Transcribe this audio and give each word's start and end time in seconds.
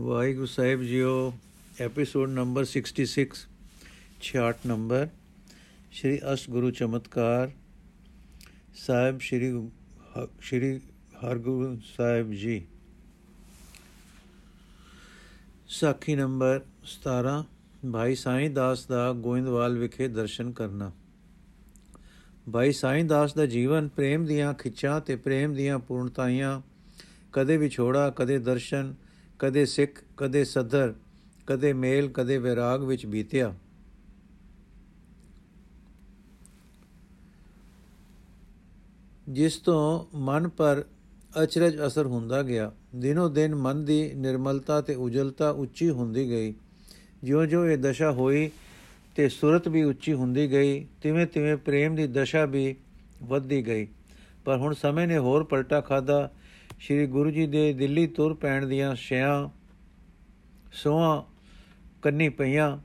ਵਾਹਿਗੁਰੂ 0.00 0.46
ਸਾਹਿਬ 0.46 0.82
ਜੀਓ 0.82 1.38
episode 1.80 2.30
number 2.30 2.64
66 2.64 3.14
66 4.22 4.58
number 4.66 5.08
Shri 5.92 6.20
ਅਸ਼ਟ 6.32 6.50
ਗੁਰੂ 6.50 6.70
ਚਮਤਕਾਰ, 6.70 7.50
ਸਾਹਿਬ 8.76 9.20
ਸ਼੍ਰੀ 9.20 9.70
ਹ- 10.18 10.28
ਸ਼੍ਰੀ 10.40 10.78
ਹਰਗੋਬਿੰਦ 11.26 11.80
ਸਾਹਿਬ 11.96 12.32
ਜੀ। 12.32 12.66
ਸਾਖੀ 15.68 16.14
ਨੰਬਰ 16.14 16.60
17 16.84 17.44
ਭਾਈ 17.92 18.14
ਸਾਈਂ 18.14 18.50
ਦਾਸ 18.50 18.86
ਦਾ 18.86 19.12
ਗੋਇੰਦਵਾਲ 19.12 19.78
ਵਿਖੇ 19.78 20.08
ਦਰਸ਼ਨ 20.08 20.52
ਕਰਨਾ। 20.52 20.92
ਭਾਈ 22.52 22.72
ਸਾਈਂ 22.72 23.04
ਦਾਸ 23.04 23.34
ਦਾ 23.34 23.46
ਜੀਵਨ 23.46 23.88
ਪ੍ਰੇਮ 23.88 24.24
ਦੀਆਂ 24.24 24.54
ਖਿੱਚਾਂ 24.54 25.00
ਤੇ 25.00 25.16
ਪ੍ਰੇਮ 25.16 25.54
ਦੀਆਂ 25.54 25.78
ਪੂਰਨਤਾਈਆਂ, 25.78 26.62
ਕਦੇ 27.32 27.56
ਵਿਛੋੜਾ, 27.56 28.10
ਕਦੇ 28.10 28.38
ਦਰਸ਼ਨ 28.38 28.94
ਕਦੇ 29.38 29.66
ਸਿੱਖ, 29.66 30.04
ਕਦੇ 30.16 30.44
ਸਦਰ 30.44 30.94
ਕਦੇ 31.46 31.72
ਮੇਲ, 31.72 32.08
ਕਦੇ 32.08 32.38
ਵਿਰਾਗ 32.38 32.84
ਵਿੱਚ 32.84 33.06
ਬੀਤਿਆ। 33.06 33.54
ਜਿਸ 39.28 39.56
ਤੋਂ 39.56 40.06
ਮਨ 40.14 40.48
ਪਰ 40.48 40.84
ਅਚਰਜ 41.42 41.86
ਅਸਰ 41.86 42.06
ਹੁੰਦਾ 42.06 42.42
ਗਿਆ। 42.42 42.72
ਦਿਨੋ 42.96 43.28
ਦਿਨ 43.28 43.54
ਮਨ 43.54 43.84
ਦੀ 43.84 44.12
ਨਿਰਮਲਤਾ 44.14 44.80
ਤੇ 44.80 44.94
ਉਜਲਤਾ 44.94 45.50
ਉੱਚੀ 45.50 45.90
ਹੁੰਦੀ 45.90 46.30
ਗਈ। 46.30 46.54
ਜਿਉਂ-ਜਿਉਂ 47.24 47.66
ਇਹ 47.66 47.78
ਦਸ਼ਾ 47.78 48.12
ਹੋਈ 48.12 48.50
ਤੇ 49.16 49.28
ਸੁਰਤ 49.28 49.68
ਵੀ 49.68 49.82
ਉੱਚੀ 49.82 50.12
ਹੁੰਦੀ 50.12 50.50
ਗਈ, 50.50 50.86
ਤਿਵੇਂ-ਤਿਵੇਂ 51.02 51.56
ਪ੍ਰੇਮ 51.56 51.94
ਦੀ 51.94 52.06
ਦਸ਼ਾ 52.06 52.44
ਵੀ 52.44 52.76
ਵੱਧਦੀ 53.22 53.66
ਗਈ। 53.66 53.88
ਪਰ 54.44 54.56
ਹੁਣ 54.56 54.74
ਸਮੇਂ 54.74 55.08
ਨੇ 55.08 55.18
ਹੋਰ 55.18 55.44
ਪਲਟਾ 55.44 55.80
ਖਾਦਾ 55.80 56.30
ਸ੍ਰੀ 56.80 57.06
ਗੁਰੂ 57.06 57.30
ਜੀ 57.30 57.46
ਦੇ 57.46 57.72
ਦਿੱਲੀ 57.72 58.06
ਤੁਰ 58.06 58.34
ਪੈਣ 58.34 58.66
ਦੀਆਂ 58.66 58.94
ਛਿਆਂ 58.94 59.48
ਸੋਹਾਂ 60.72 61.22
ਕੰਨੀ 62.02 62.28
ਪਈਆਂ। 62.28 62.78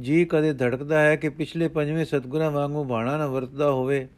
ਜੀ 0.00 0.24
ਕਦੇ 0.24 0.52
ਧੜਕਦਾ 0.52 1.00
ਹੈ 1.00 1.16
ਕਿ 1.16 1.28
ਪਿਛਲੇ 1.28 1.68
ਪੰਜਵੇਂ 1.68 2.04
ਸਤਗੁਰਾਂ 2.04 2.50
ਵਾਂਗੂ 2.50 2.84
ਬਾਣਾ 2.84 3.16
ਨਾ 3.16 3.26
ਵਰਤਦਾ 3.26 3.70
ਹੋਵੇ। 3.70 4.08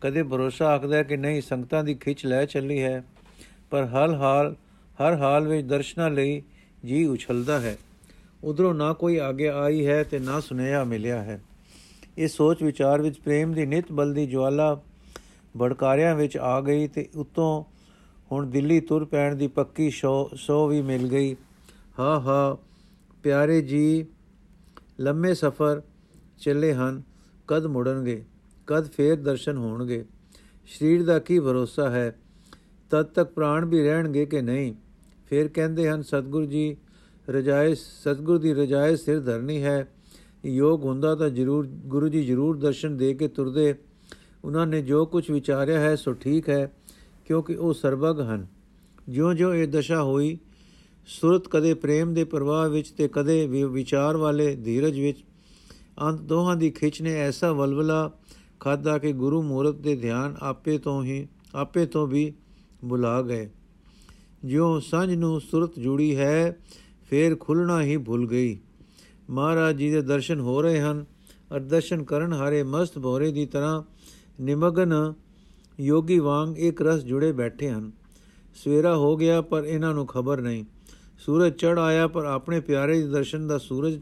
ਕਦੇ 0.00 0.22
ਭਰੋਸਾ 0.22 0.66
ਆਖਦਾ 0.66 1.02
ਕਿ 1.02 1.16
ਨਹੀਂ, 1.16 1.42
ਸੰਗਤਾਂ 1.42 1.84
ਦੀ 1.84 1.94
ਖਿੱਚ 1.94 2.26
ਲੈ 2.26 2.44
ਚੱਲੀ 2.44 2.82
ਹੈ। 2.82 3.04
ਪਰ 3.70 3.84
ਹਰ 3.84 4.14
ਹਾਲ 4.14 4.56
ਹਰ 4.94 5.16
ਹਾਲ 5.16 5.48
ਵਿੱਚ 5.48 5.66
ਦਰਸ਼ਨਾਂ 5.66 6.10
ਲਈ 6.10 6.42
ਜੀ 6.84 7.04
ਉਛਲਦਾ 7.04 7.60
ਹੈ। 7.60 7.78
ਉਧਰੋਂ 8.44 8.74
ਨਾ 8.74 8.92
ਕੋਈ 8.92 9.16
ਆਗੇ 9.16 9.48
ਆਈ 9.48 9.86
ਹੈ 9.86 10.04
ਤੇ 10.04 10.18
ਨਾ 10.18 10.40
ਸੁਨੇਹਾ 10.40 10.84
ਮਿਲਿਆ 10.84 11.22
ਹੈ। 11.22 11.42
ਇਸ 12.18 12.32
ਸੋਚ 12.32 12.62
ਵਿਚਾਰ 12.62 13.02
ਵਿੱਚ 13.02 13.20
ਪ੍ਰੇਮ 13.20 13.52
ਦੀ 13.52 13.66
ਨਿਤ 13.66 13.92
ਬਲਦੀ 13.92 14.26
ਜਵਾਲਾ 14.26 14.80
ਭੜਕਾਰਿਆਂ 15.54 16.14
ਵਿੱਚ 16.14 16.36
ਆ 16.36 16.60
ਗਈ 16.60 16.86
ਤੇ 16.88 17.08
ਉਤੋਂ 17.16 17.64
ਹੁਣ 18.32 18.46
ਦਿੱਲੀ 18.46 18.80
ਤੁਰ 18.80 19.04
ਪੈਣ 19.04 19.36
ਦੀ 19.36 19.46
ਪੱਕੀ 19.48 19.90
ਸੋ 19.90 20.66
ਵੀ 20.68 20.80
ਮਿਲ 20.82 21.06
ਗਈ। 21.08 21.34
ਹਾ 21.98 22.18
ਹਾ, 22.20 22.56
ਪਿਆਰੇ 23.22 23.60
ਜੀ, 23.62 24.06
ਲੰਮੇ 25.00 25.34
ਸਫ਼ਰ 25.34 25.82
ਚੱਲੇ 26.38 26.72
ਹਨ, 26.74 27.02
ਕਦ 27.48 27.66
ਮੁੜਨਗੇ, 27.66 28.22
ਕਦ 28.66 28.88
ਫੇਰ 28.88 29.16
ਦਰਸ਼ਨ 29.16 29.56
ਹੋਣਗੇ, 29.56 30.04
ਸਰੀਰ 30.66 31.04
ਦਾ 31.04 31.18
ਕੀ 31.18 31.38
ਭਰੋਸਾ 31.38 31.88
ਹੈ, 31.90 32.14
ਤਦ 32.90 33.06
ਤੱਕ 33.06 33.30
ਪ੍ਰਾਣ 33.30 33.64
ਵੀ 33.64 33.82
ਰਹਿਣਗੇ 33.82 34.26
ਕਿ 34.26 34.42
ਨਹੀਂ? 34.42 34.74
ਫੇਰ 35.26 35.48
ਕਹਿੰਦੇ 35.48 35.88
ਹਨ, 35.90 36.02
ਸਤਿਗੁਰੂ 36.02 36.46
ਜੀ, 36.46 36.76
ਰਜਾਏ, 37.28 37.74
ਸਤਿਗੁਰੂ 37.74 38.38
ਦੀ 38.38 38.54
ਰਜਾਏ 38.54 38.96
ਸਿਰ 38.96 39.20
ਧਰਨੀ 39.20 39.62
ਹੈ, 39.62 39.88
ਯੋਗ 40.44 40.84
ਹੁੰਦਾ 40.84 41.14
ਤਾਂ 41.14 41.28
ਜ਼ਰੂਰ, 41.30 41.66
ਗੁਰੂ 41.66 42.08
ਜੀ 42.08 42.22
ਜ਼ਰੂਰ 42.22 42.58
ਦਰਸ਼ਨ 42.58 42.96
ਦੇ 42.96 43.14
ਕੇ 43.14 43.28
ਤੁਰਦੇ 43.28 43.74
ਉਹਨਾਂ 44.44 44.66
ਨੇ 44.66 44.82
ਜੋ 44.82 45.06
ਕੁਝ 45.06 45.30
ਵਿਚਾਰਿਆ 45.30 45.80
ਹੈ 45.80 45.96
ਸੋ 45.96 46.12
ਠੀਕ 46.12 46.48
ਹੈ, 46.48 46.72
ਕਿਉਂਕਿ 47.24 47.54
ਉਹ 47.54 47.74
ਸਰਬਗ 47.74 48.20
ਹਨ। 48.20 48.46
ਜਿਉਂ-ਜਿਉਂ 49.08 49.54
ਇਹ 49.54 49.68
ਦਸ਼ਾ 49.68 50.02
ਹੋਈ, 50.02 50.38
ਸੁਰਤ 51.06 51.48
ਕਦੇ 51.48 51.74
ਪ੍ਰੇਮ 51.74 52.14
ਦੇ 52.14 52.24
ਪ੍ਰਵਾਹ 52.24 52.68
ਵਿੱਚ 52.68 52.90
ਤੇ 52.90 53.08
ਕਦੇ 53.08 53.46
ਵਿਚਾਰ 53.46 54.16
ਵਾਲੇ 54.16 54.56
ਧੀਰਜ 54.56 55.00
ਵਿੱਚ, 55.00 55.24
ਅੰਤ 56.02 56.20
ਦੋਹਾਂ 56.20 56.56
ਦੀ 56.56 56.70
ਖਿੱਚ 56.70 57.02
ਨੇ 57.02 57.14
ਐਸਾ 57.14 57.52
ਵਲਵਲਾ 57.52 58.12
ਖਾਦਾ 58.60 58.98
ਕਿ 58.98 59.12
ਗੁਰੂ 59.12 59.42
ਮੂਰਤ 59.42 59.74
ਦੇ 59.74 59.96
ਧਿਆਨ 59.96 60.36
ਆਪੇ 60.40 60.78
ਤੋਂ 60.78 61.04
ਹੀ, 61.04 61.28
ਆਪੇ 61.54 61.86
ਤੋਂ 61.86 62.06
ਵੀ 62.06 62.32
ਬੁਲਾ 62.84 63.22
ਗਏ। 63.22 63.50
ਜਿਉਂ 64.44 64.80
ਸਾਂਝ 64.80 65.14
ਨੂੰ 65.14 65.40
ਸੁਰਤ 65.40 65.78
ਜੁੜੀ 65.78 66.16
ਹੈ, 66.16 66.56
ਫੇਰ 67.10 67.36
ਖੁੱਲਣਾ 67.36 67.82
ਹੀ 67.82 67.96
ਭੁੱਲ 67.96 68.26
ਗਈ। 68.26 68.58
ਮਹਾਰਾਜ 69.30 69.76
ਜੀ 69.76 69.90
ਦੇ 69.90 70.02
ਦਰਸ਼ਨ 70.02 70.40
ਹੋ 70.40 70.62
ਰਹੇ 70.62 70.80
ਹਨ। 70.80 71.04
ਅਰ 71.56 71.60
ਦਰਸ਼ਨ 71.60 72.02
ਕਰਨ 72.02 72.32
ਹਾਰੇ 72.32 72.62
ਮਸਤ 72.62 72.98
ਭੋਰੇ 72.98 73.32
ਦੀ 73.32 73.46
ਤਰ੍ਹਾਂ 73.46 73.82
ਨਿਮਗਨ 74.40 75.14
ਯੋਗੀ 75.80 76.18
ਵਾਂਗ 76.18 76.58
ਇੱਕ 76.58 76.82
ਰਸ 76.82 77.00
ਜੁੜੇ 77.00 77.32
ਬੈਠੇ 77.32 77.70
ਹਨ। 77.70 77.92
ਸਵੇਰਾ 78.54 78.96
ਹੋ 78.96 79.16
ਗਿਆ, 79.16 79.42
ਪਰ 79.42 79.64
ਇਹਨਾਂ 79.64 79.94
ਨੂੰ 79.94 80.06
ਖਬਰ 80.06 80.40
ਨਹੀਂ। 80.40 80.64
ਸੂਰਜ 81.18 81.52
ਚੜ 81.52 81.78
ਆਇਆ, 81.78 82.08
ਪਰ 82.08 82.24
ਆਪਣੇ 82.24 82.60
ਪਿਆਰੇ 82.60 83.02
ਦੇ 83.02 83.08
ਦਰਸ਼ਨ 83.08 83.46
ਦਾ 83.46 83.58
ਸੂਰਜ 83.58 84.00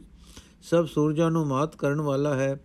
ਸਭ 0.62 0.86
ਸੂਰਜਾਂ 0.86 1.30
ਨੂੰ 1.30 1.46
ਮਾਤ 1.46 1.76
ਕਰਨ 1.76 2.00
ਵਾਲਾ 2.00 2.34
ਹੈ। 2.34 2.60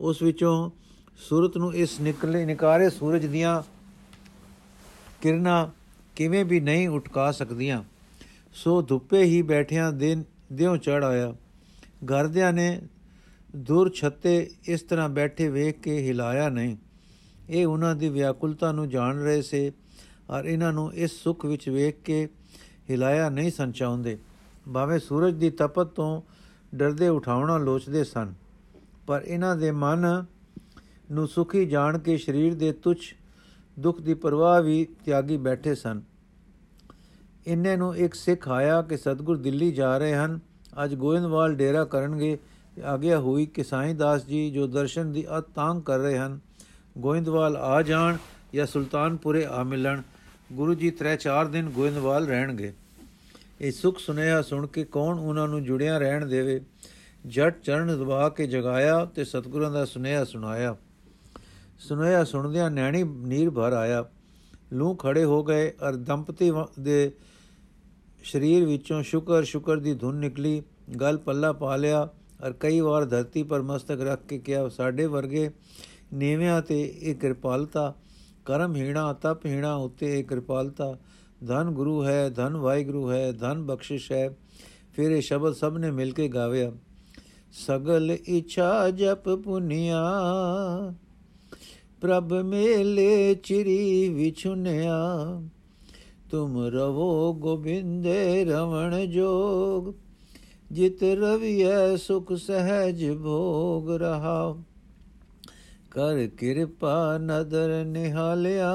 ਉਸ 0.00 0.22
ਵਿੱਚੋਂ 0.22 0.70
ਸੂਰਤ 1.16 1.56
ਨੂੰ 1.56 1.74
ਇਸ 1.74 2.00
ਨਿਕਲੇ, 2.00 2.44
ਨਿਕਾਰੇ 2.44 2.90
ਸੂਰਜ 2.90 3.26
ਦੀਆਂ 3.26 3.62
ਕਿਰਨਾਂ 5.22 5.66
ਕਿਵੇਂ 6.16 6.44
ਵੀ 6.44 6.60
ਨਹੀਂ 6.60 6.88
ਉਟਕਾ 6.88 7.30
ਸਕਦੀਆਂ। 7.30 7.84
ਸੋ 8.54 8.82
ਧੁੱਪੇ 8.82 9.22
ਹੀ 9.22 9.42
ਬੈਠਿਆਂ 9.42 9.92
ਦਿਨ 9.92 10.24
ਦਿਉ 10.52 10.76
ਚੜ 10.76 11.04
ਆਇਆ। 11.04 11.34
ਘਰਦਿਆਂ 12.04 12.52
ਨੇ 12.52 12.80
ਦੂਰ 13.56 13.90
ਛੱਤੇ 13.90 14.50
ਇਸ 14.68 14.82
ਤਰ੍ਹਾਂ 14.82 15.08
ਬੈਠੇ 15.08 15.48
ਵੇਖ 15.48 15.80
ਕੇ 15.80 16.08
ਹਿਲਾਇਆ 16.08 16.48
ਨਹੀਂ। 16.48 16.76
ਇਹ 17.50 17.66
ਉਹਨਾਂ 17.66 17.94
ਦੀ 17.94 18.08
ਵਿਆਕੁਲਤਾ 18.08 18.70
ਨੂੰ 18.72 18.88
ਜਾਣ 18.88 19.18
ਰਹੇ 19.18 19.42
ਸੇ 19.42 19.70
ਔਰ 20.30 20.44
ਇਹਨਾਂ 20.44 20.72
ਨੂੰ 20.72 20.92
ਇਸ 20.94 21.12
ਸੁਖ 21.12 21.44
ਵਿੱਚ 21.46 21.68
ਵੇਖ 21.68 22.00
ਕੇ 22.04 22.28
ਹਿਲਾਇਆ 22.90 23.28
ਨਹੀਂ 23.30 23.50
ਸੰਚਾਉਂਦੇ 23.50 24.16
ਭਾਵੇਂ 24.66 24.98
ਸੂਰਜ 24.98 25.34
ਦੀ 25.34 25.50
ਤਪਤ 25.50 25.86
ਤੋਂ 25.86 26.22
ਡਰਦੇ 26.74 27.08
ਉਠਾਉਣਾ 27.08 27.56
ਲੋਚਦੇ 27.58 28.02
ਸਨ, 28.04 28.32
ਪਰ 29.06 29.22
ਇਹਨਾਂ 29.22 29.56
ਦੇ 29.56 29.70
ਮਨ 29.72 30.24
ਨੂੰ 31.12 31.26
ਸੁਖੀ 31.28 31.64
ਜਾਣ 31.66 31.98
ਕੇ 31.98 32.16
ਸਰੀਰ 32.16 32.54
ਦੇ 32.54 32.72
ਤੁਛ 32.72 33.14
ਦੁੱਖ 33.76 34.00
ਦੀ 34.00 34.14
ਪਰਵਾਹ 34.14 34.60
ਵੀ 34.62 34.86
ਤਿਆਗੀ 35.04 35.36
ਬੈਠੇ 35.36 35.74
ਸਨ। 35.74 36.00
ਇੰਨੇ 37.46 37.76
ਨੂੰ 37.76 37.94
ਇੱਕ 37.96 38.14
ਸਿੱਖ 38.14 38.48
ਆਇਆ 38.48 38.80
ਕਿ 38.82 38.96
ਸਤਗੁਰ 38.96 39.36
ਦਿੱਲੀ 39.36 39.70
ਜਾ 39.72 39.96
ਰਹੇ 39.98 40.14
ਹਨ। 40.14 40.38
ਅੱਜ 40.84 40.94
ਗੋਇੰਦਵਾਲ 40.94 41.54
ਡੇਰਾ 41.54 41.84
ਕਰਨਗੇ 41.84 42.36
ਆਗਿਆ 42.84 43.18
ਹੋਈ 43.18 43.46
ਕਿ 43.46 43.64
ਸਾਈਂ 43.64 43.94
ਦਾਸ 43.94 44.26
ਜੀ 44.26 44.50
ਜੋ 44.50 44.66
ਦਰਸ਼ਨ 44.66 45.12
ਦੀ 45.12 45.24
ਅਤਾਂਗ 45.38 45.82
ਕਰ 45.82 45.98
ਰਹੇ 45.98 46.18
ਹਨ 46.18 46.38
ਗੋਇੰਦਵਾਲ 46.98 47.56
ਆ 47.56 47.82
ਜਾਣ 47.82 48.16
ਜਾਂ 48.54 48.66
ਸੁਲਤਾਨਪੁਰੇ 48.66 49.44
ਆ 49.44 49.62
ਮਿਲਣ, 49.62 50.02
ਗੁਰੂ 50.52 50.74
ਜੀ 50.74 50.90
ਤਰੇ 50.90 51.16
4 51.16 51.46
ਦਿਨ 51.46 51.68
ਗੋਇੰਦਵਾਲ 51.70 52.26
ਰਹਿਣਗੇ। 52.26 52.72
ਇਹ 53.60 53.72
ਸੁਖ 53.72 53.98
ਸੁਨੇਹਾ 53.98 54.40
ਸੁਣ 54.42 54.66
ਕੇ 54.66 54.84
ਕੌਣ 54.84 55.18
ਉਹਨਾਂ 55.18 55.46
ਨੂੰ 55.48 55.62
ਜੁੜਿਆ 55.64 55.98
ਰਹਿਣ 55.98 56.26
ਦੇਵੇ? 56.26 56.60
ਜੱਟ 57.26 57.60
ਚਰਨ 57.60 57.96
ਦਬਾ 57.98 58.28
ਕੇ 58.28 58.46
ਜਗਾਇਆ 58.46 59.04
ਤੇ 59.04 59.24
ਸਤਗੁਰਾਂ 59.24 59.70
ਦਾ 59.70 59.84
ਸੁਨੇਹਾ 59.84 60.24
ਸੁਣਾਇਆ। 60.24 60.76
ਸੁਨੇਹਾ 61.78 62.24
ਸੁਣਦਿਆਂ 62.24 62.70
ਨੈਣੀ 62.70 63.02
ਨੀਰ 63.02 63.50
ਭਰ 63.50 63.72
ਆਇਆ। 63.72 64.04
ਲੂ 64.72 64.94
ਖੜੇ 64.94 65.24
ਹੋ 65.24 65.42
ਗਏ 65.44 65.70
ਅਰ 65.88 65.96
ਦੰਪਤੀ 65.96 66.50
ਦੇ 66.80 67.12
ਸਰੀਰ 68.24 68.64
ਵਿੱਚੋਂ 68.64 69.02
ਸ਼ੁਕਰ 69.02 69.42
ਸ਼ੁਕਰ 69.44 69.76
ਦੀ 69.76 69.94
ਧੁਨ 69.94 70.16
ਨਿਕਲੀ। 70.16 70.62
ਗਲ 71.00 71.18
ਪੱਲਾ 71.18 71.52
ਪਾ 71.52 71.76
ਲਿਆ 71.76 72.08
ਅਰ 72.46 72.52
ਕਈ 72.52 72.80
ਵਾਰ 72.80 73.04
ਧਰਤੀ 73.04 73.42
ਪਰ 73.42 73.62
ਮਸਤਕ 73.62 74.00
ਰੱਖ 74.00 74.26
ਕੇ 74.28 74.38
ਕਿਹਾ, 74.38 74.68
ਸਾਡੇ 74.68 75.06
ਵਰਗੇ 75.06 75.50
ਨੀਵਿਆਂ 76.14 76.62
ਤੇ 76.62 76.94
ਇਹ 77.02 77.14
ਕਿਰਪਾਲਤਾ, 77.14 77.94
ਕਰਮ 78.44 78.76
ਹੀਣਾ, 78.76 79.12
ਤਪ 79.12 79.46
ਹੀਣਾ 79.46 79.74
ਉਤੇ 79.74 80.18
ਇਹ 80.18 80.24
ਕਿਰਪਾਲਤਾ। 80.24 80.96
ਧਨ 81.46 81.70
ਗੁਰੂ 81.70 82.04
ਹੈ, 82.04 82.28
ਧਨ 82.28 82.56
ਵਾਹਿਗੁਰੂ 82.56 83.10
ਹੈ, 83.10 83.32
ਧਨ 83.32 83.62
ਬਖਸ਼ਿਸ਼ 83.62 84.12
ਹੈ, 84.12 84.36
ਫਿਰ 84.94 85.10
ਇਹ 85.10 85.20
ਸ਼ਬਦ 85.20 85.52
ਸਭ 85.52 85.76
ਨੇ 85.76 85.90
ਮਿਲ 85.90 86.12
ਕੇ 86.12 86.28
ਗਾਵਿਆ। 86.28 86.72
ਸਗਲ 87.52 88.10
ਇਛਾ 88.10 88.90
ਜਪ 88.90 89.28
ਪੁਨੀਆ, 89.28 90.04
ਪ੍ਰਭ 92.00 92.32
ਮੇਲੇ 92.32 93.34
ਚਿਰੀ 93.34 94.08
ਵਿਛੁਨਿਆ। 94.08 94.96
ਤੁਮ 96.30 96.66
ਰਵੋ 96.66 97.34
ਗੋਬਿੰਦੇ 97.34 98.44
ਰਵਣ 98.44 99.06
ਜੋਗ, 99.06 99.94
ਜਿਤ 100.72 101.02
ਰਵਿਐ 101.02 101.96
ਸੁਖ 101.96 102.32
ਸਹਿਜ 102.32 103.10
ਭੋਗ 103.10 103.90
ਰਹਾ। 103.90 104.54
ਕਰ 105.96 106.26
ਕਿਰਪਾ 106.26 107.18
ਨਦਰ 107.18 107.84
ਨਿਹਾਲਿਆ, 107.84 108.72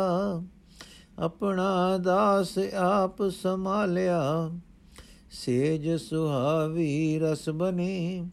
ਆਪਣਾ 1.20 1.98
ਦਾਸ 1.98 2.58
ਆਪ 2.74 3.28
ਸੰਭਾਲਿਆ। 3.30 4.52
ਸੇਜ 5.32 5.90
ਸੁਹਾਵੀ 5.90 7.20
ਰਸ 7.20 7.50
ਬਨੇ, 7.50 8.26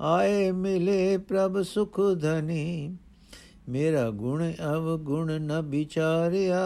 ਆਏ 0.00 0.50
ਮਿਲੇ 0.50 1.18
ਪ੍ਰਭ 1.18 1.62
ਸੁਖ 1.62 2.00
ਧਨੀ। 2.20 2.96
ਮੇਰਾ 3.68 4.10
ਗੁਣ 4.10 4.52
ਅਵ 4.74 4.98
ਗੁਣ 4.98 5.40
ਨ 5.40 5.60
ਵਿਚਾਰਿਆ, 5.60 6.60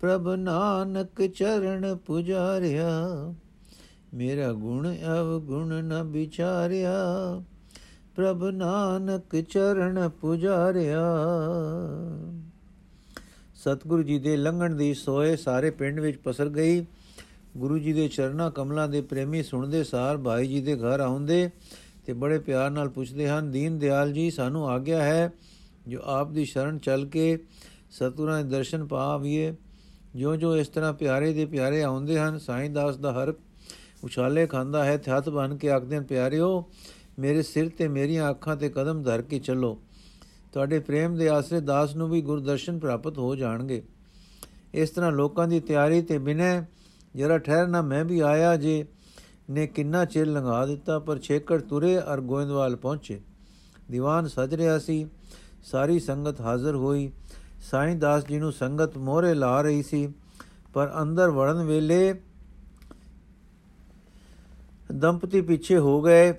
ਪ੍ਰਭ 0.00 0.28
ਨਾਨਕ 0.28 1.26
ਚਰਨ 1.26 1.96
ਪੁਜਾਰਿਆ। 1.96 2.88
ਮੇਰਾ 4.14 4.52
ਗੁਣ 4.52 4.94
ਅਵ 5.20 5.40
ਗੁਣ 5.40 5.84
ਨ 5.84 6.02
ਵਿਚਾਰਿਆ 6.02 6.94
ਪ੍ਰਭ 8.16 8.44
ਨਾਨਕ 8.44 9.34
ਚਰਨ 9.40 10.08
ਪੁਜਾਰਿਆ। 10.08 11.00
ਸਤਿਗੁਰੂ 13.56 14.02
ਜੀ 14.02 14.18
ਦੇ 14.18 14.36
ਲੰਘਣ 14.36 14.74
ਦੀ 14.74 14.94
ਸੋਏ 14.94 15.34
ਸਾਰੇ 15.36 15.70
ਪਿੰਡ 15.70 16.00
ਵਿੱਚ 16.00 16.18
ਪਸਰ 16.18 16.48
ਗਈ। 16.48 16.84
ਗੁਰੂ 17.56 17.78
ਜੀ 17.78 17.92
ਦੇ 17.92 18.08
ਚਰਨਾ 18.08 18.48
ਕਮਲਾਂ 18.50 18.88
ਦੇ 18.88 19.00
ਪ੍ਰੇਮੀ 19.00 19.42
ਸੁਣਦੇ 19.42 19.84
ਸਾਰ 19.84 20.16
ਭਾਈ 20.16 20.46
ਜੀ 20.46 20.60
ਦੇ 20.60 20.76
ਘਰ 20.76 21.00
ਆਉਂਦੇ 21.00 21.48
ਤੇ 22.06 22.12
ਬੜੇ 22.12 22.38
ਪਿਆਰ 22.38 22.70
ਨਾਲ 22.70 22.88
ਪੁੱਛਦੇ 22.88 23.28
ਹਨ, 23.28 23.50
ਦੀਨ 23.50 23.78
ਦਿਆਲ 23.78 24.12
ਜੀ, 24.12 24.30
ਸਾਨੂੰ 24.30 24.68
ਆਗਿਆ 24.68 25.02
ਹੈ 25.02 25.32
ਜੋ 25.88 26.00
ਆਪ 26.04 26.30
ਦੀ 26.30 26.44
ਸ਼ਰਨ 26.44 26.78
ਚੱਲ 26.78 27.06
ਕੇ 27.06 27.38
ਸਤਿਗੁਰਾਂ 27.90 28.42
ਦੇ 28.44 28.50
ਦਰਸ਼ਨ 28.50 28.86
ਪਾਵੀਏ 28.86 29.54
ਜੋ 30.16 30.36
ਜੋ 30.36 30.56
ਇਸ 30.56 30.68
ਤਰ੍ਹਾਂ 30.68 30.92
ਪਿਆਰੇ 30.92 31.32
ਦੇ 31.32 31.44
ਪਿਆਰੇ 31.46 31.82
ਆਉਂਦੇ 31.82 32.18
ਹਨ, 32.18 32.38
ਸਾਈਂ 32.38 32.70
ਦਾਸ 32.70 32.96
ਦਾ 32.96 33.12
ਹਰ 33.12 33.34
ਉਛਾਲੇ 34.04 34.46
ਖਾਂਦਾ 34.46 34.84
ਹੈ 34.84 34.96
ਤੇ 34.96 35.10
ਹੱਥ 35.10 35.28
ਬਨ 35.28 35.56
ਕੇ 35.56 35.70
ਆਖਦੇ 35.70 35.96
ਹਨ, 35.96 36.02
ਪਿਆਰਿਓ 36.02 36.68
ਮੇਰੇ 37.18 37.42
ਸਿਰ 37.42 37.68
ਤੇ 37.68 37.88
ਮੇਰੀਆਂ 37.88 38.30
ਅੱਖਾਂ 38.30 38.56
ਤੇ 38.56 38.68
ਕਦਮ 38.68 39.02
ਧਰ 39.02 39.22
ਕੇ 39.22 39.38
ਚੱਲੋ। 39.38 39.78
ਤੁਹਾਡੇ 40.52 40.78
ਪ੍ਰੇਮ 40.78 41.14
ਦੇ 41.16 41.28
ਆਸਰੇ 41.28 41.60
ਦਾਸ 41.60 41.96
ਨੂੰ 41.96 42.08
ਵੀ 42.10 42.20
ਗੁਰਦਰਸ਼ਨ 42.20 42.78
ਪ੍ਰਾਪਤ 42.78 43.18
ਹੋ 43.18 43.34
ਜਾਣਗੇ। 43.36 43.82
ਇਸ 44.74 44.90
ਤਰ੍ਹਾਂ 44.90 45.12
ਲੋਕਾਂ 45.12 45.48
ਦੀ 45.48 45.60
ਤਿਆਰੀ 45.60 46.02
ਤੇ 46.02 46.18
ਬਿਨੈ, 46.18 46.62
ਜਰਾ 47.16 47.38
ਠਹਿਰਨਾ 47.38 47.82
ਮੈਂ 47.82 48.04
ਵੀ 48.04 48.20
ਆਇਆ 48.20 48.56
ਜੇ 48.56 48.86
ਨੇ 49.50 49.66
ਕਿੰਨਾ 49.66 50.04
ਚਿਰ 50.04 50.26
ਲੰਘਾ 50.26 50.66
ਦਿੱਤਾ, 50.66 50.98
ਪਰ 50.98 51.18
ਛੇਕੜ 51.18 51.60
ਤੁਰੇ 51.60 51.98
ਅਰ 51.98 52.20
ਗੋਇੰਦਵਾਲ 52.20 52.76
ਪਹੁੰਚੇ। 52.76 53.20
ਦੀਵਾਨ 53.90 54.26
ਸਜ 54.26 54.54
ਰਿਹਾ 54.54 54.78
ਸੀ, 54.78 55.06
ਸਾਰੀ 55.64 55.98
ਸੰਗਤ 56.00 56.40
ਹਾਜ਼ਰ 56.40 56.74
ਹੋਈ। 56.74 57.10
ਸਾਈਂ 57.70 57.96
ਦਾਸ 57.96 58.26
ਜੀ 58.26 58.38
ਨੂੰ 58.38 58.52
ਸੰਗਤ 58.52 58.98
ਮੋਹਰੇ 58.98 59.34
ਲਾ 59.34 59.60
ਰਹੀ 59.62 59.82
ਸੀ, 59.82 60.08
ਪਰ 60.74 60.92
ਅੰਦਰ 61.02 61.30
ਵੜਨ 61.30 61.64
ਵੇਲੇ 61.64 62.14
ਦੰਪਤੀ 64.92 65.40
ਪਿੱਛੇ 65.40 65.78
ਹੋ 65.78 66.02
ਗਏ। 66.02 66.32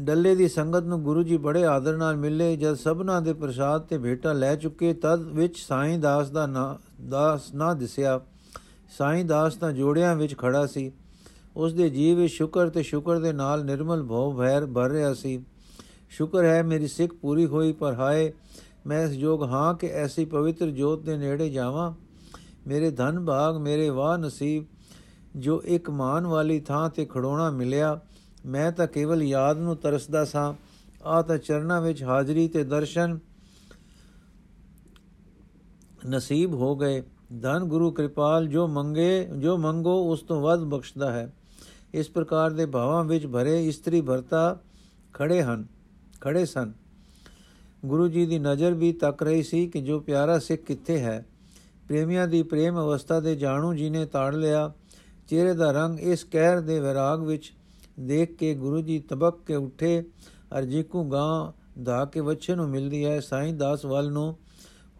ਡੱਲੇ 0.00 0.34
ਦੀ 0.34 0.48
ਸੰਗਤ 0.48 0.82
ਨੂੰ 0.82 1.02
ਗੁਰੂ 1.02 1.22
ਜੀ 1.22 1.36
ਬੜੇ 1.36 1.66
ਆਦਰ 1.66 1.96
ਨਾਲ 1.96 2.16
ਮਿਲੇ, 2.16 2.56
ਜਦ 2.56 2.74
ਸਭਨਾ 2.74 3.20
ਦੇ 3.20 3.32
ਪ੍ਰਸਾਦ 3.32 3.82
ਤੇ 3.82 3.98
ਭੇਟਾ 3.98 4.32
ਲੈ 4.32 4.56
ਚੁੱਕੇ, 4.56 4.92
ਤਦ 4.92 5.22
ਵਿੱਚ 5.22 5.58
ਸਾਈਂ 5.58 5.98
ਦਾਸ 5.98 6.30
ਦਾ 6.30 6.46
ਨਾ, 6.46 6.78
ਦਾਸ 7.08 7.54
ਨਾ 7.54 7.74
ਦਿਸਿਆ। 7.74 8.20
ਸਾਈਂ 8.98 9.24
ਦਾਸ 9.24 9.54
ਤਾਂ 9.54 9.72
ਜੋੜਿਆਂ 9.72 10.16
ਵਿੱਚ 10.16 10.38
ਖੜਾ 10.38 10.66
ਸੀ। 10.66 10.92
ਉਸ 11.56 11.74
ਦੇ 11.74 11.90
ਜੀਵ 11.90 12.18
ਵਿੱਚ 12.18 12.32
ਸ਼ੁਕਰ 12.32 12.68
ਤੇ 12.68 12.82
ਸ਼ੁਕਰ 12.82 13.18
ਦੇ 13.18 13.32
ਨਾਲ 13.32 13.64
ਨਿਰਮਲ 13.64 14.02
ਭਉ 14.02 14.36
ਭੈਰ 14.38 14.66
ਭਰ 14.66 14.90
ਰਿਹਾ 14.90 15.14
ਸੀ। 15.14 15.44
ਸ਼ੁਕਰ 16.10 16.44
ਹੈ 16.44 16.62
ਮੇਰੀ 16.62 16.86
ਸਿੱਖ 16.86 17.14
ਪੂਰੀ 17.14 17.46
ਹੋਈ, 17.46 17.72
ਪਰ 17.72 17.94
ਹਾਏ, 17.94 18.32
ਮੈਂ 18.86 19.04
ਇਸ 19.04 19.12
ਯੋਗ 19.12 19.44
ਹਾਂ 19.44 19.74
ਕਿ 19.74 19.86
ਐਸੀ 19.86 20.24
ਪਵਿੱਤਰ 20.24 20.66
ਜੋਤ 20.66 21.02
ਦੇ 21.02 21.16
ਨੇੜੇ 21.16 21.50
ਜਾਵਾਂ। 21.50 21.92
ਮੇਰੇ 22.66 22.90
ਧਨ 22.90 23.24
ਭਾਗ 23.24 23.56
ਮੇਰੇ 23.56 23.90
ਵਾਹ 23.90 24.18
ਨਸੀਬ, 24.18 24.64
ਜੋ 25.36 25.62
ਇੱਕ 25.64 25.90
ਮਾਨ 25.90 26.26
ਵਾਲੀ 26.26 26.60
ਥਾਂ 26.60 26.90
ਤੇ 26.90 27.04
ਖੜੋਣਾ 27.04 27.50
ਮਿਲਿਆ। 27.50 28.00
ਮੈਂ 28.46 28.72
ਤਾਂ 28.72 28.86
ਕੇਵਲ 28.86 29.22
ਯਾਦ 29.22 29.58
ਨੂੰ 29.58 29.76
ਤਰਸਦਾ 29.76 30.24
ਸਾਂ। 30.24 30.54
ਆ 31.04 31.22
ਤਾਂ 31.22 31.38
ਚਰਨਾਂ 31.38 31.80
ਵਿੱਚ 31.80 32.02
ਹਾਜ਼ਰੀ 32.02 32.48
ਤੇ 32.48 32.64
ਦਰਸ਼ਨ 32.64 33.18
ਨਸੀਬ 36.08 36.54
ਹੋ 36.54 36.76
ਗਏ। 36.76 37.02
ਧਨ 37.42 37.64
ਗੁਰੂ 37.64 37.90
ਕਿਰਪਾਲ, 37.90 38.46
ਜੋ 38.46 38.66
ਮੰਗੇ, 38.66 39.28
ਜੋ 39.38 39.56
ਮੰਗੋ, 39.56 40.12
ਉਸ 40.12 40.20
ਤੋਂ 40.20 40.40
ਵੱਧ 40.40 40.60
ਬਖਸ਼ਦਾ 40.60 41.12
ਹੈ। 41.12 41.32
ਇਸ 41.94 42.10
ਪ੍ਰਕਾਰ 42.10 42.50
ਦੇ 42.50 42.66
ਭਾਵਾਂ 42.66 43.04
ਵਿੱਚ 43.04 43.26
ਭਰੇ 43.26 43.66
ਇਸਤਰੀ 43.66 44.00
ਭਰਤਾ 44.00 44.60
ਖੜੇ 45.14 45.42
ਹਨ, 45.42 45.66
ਖੜੇ 46.20 46.46
ਸਨ। 46.46 46.72
ਗੁਰੂ 47.86 48.08
ਜੀ 48.08 48.26
ਦੀ 48.26 48.38
ਨਜ਼ਰ 48.38 48.74
ਵੀ 48.74 48.92
ਤੱਕ 48.92 49.22
ਰਹੀ 49.22 49.42
ਸੀ 49.42 49.66
ਕਿ 49.66 49.80
ਜੋ 49.80 50.00
ਪਿਆਰਾ 50.00 50.38
ਸਿੱਖ 50.38 50.62
ਕਿੱਥੇ 50.62 50.98
ਹੈ। 50.98 51.26
ਪ੍ਰੇਮੀਆਂ 51.88 52.28
ਦੀ 52.28 52.42
ਪ੍ਰੇਮ 52.42 52.76
ਅਵਸਥਾ 52.76 53.20
ਦੇ 53.20 53.36
ਜਾਣੂ 53.36 53.74
ਜੀ 53.74 53.90
ਨੇ 53.90 54.06
ਤਾੜ 54.06 54.34
ਲਿਆ। 54.34 54.72
ਚਿਹਰੇ 55.28 55.54
ਦਾ 55.54 55.70
ਰੰਗ 55.72 56.00
ਇਸ 56.00 56.24
ਕਹਿਰ 56.24 56.60
ਦੇ 56.60 56.80
ਵਿਰਾਗ 56.80 57.22
ਵਿੱਚ 57.22 57.52
ਦੇਖ 58.00 58.36
ਕੇ 58.36 58.54
ਗੁਰੂ 58.54 58.80
ਜੀ 58.80 58.98
ਤਬਕ 58.98 59.38
ਕੇ 59.46 59.54
ਉੱਠੇ, 59.54 60.04
ਅਰ 60.58 60.64
ਜੀਕੂ 60.64 61.04
ਗਾਂ 61.04 61.52
ਦਾ 61.82 62.04
ਕੇ 62.04 62.20
ਬੱਚੇ 62.20 62.54
ਨੂੰ 62.54 62.68
ਮਿਲਦੀ 62.68 63.04
ਹੈ, 63.04 63.20
ਸਾਈਂ 63.20 63.54
ਦਾਸ 63.54 63.84
ਵੱਲ 63.84 64.10
ਨੂੰ 64.10 64.36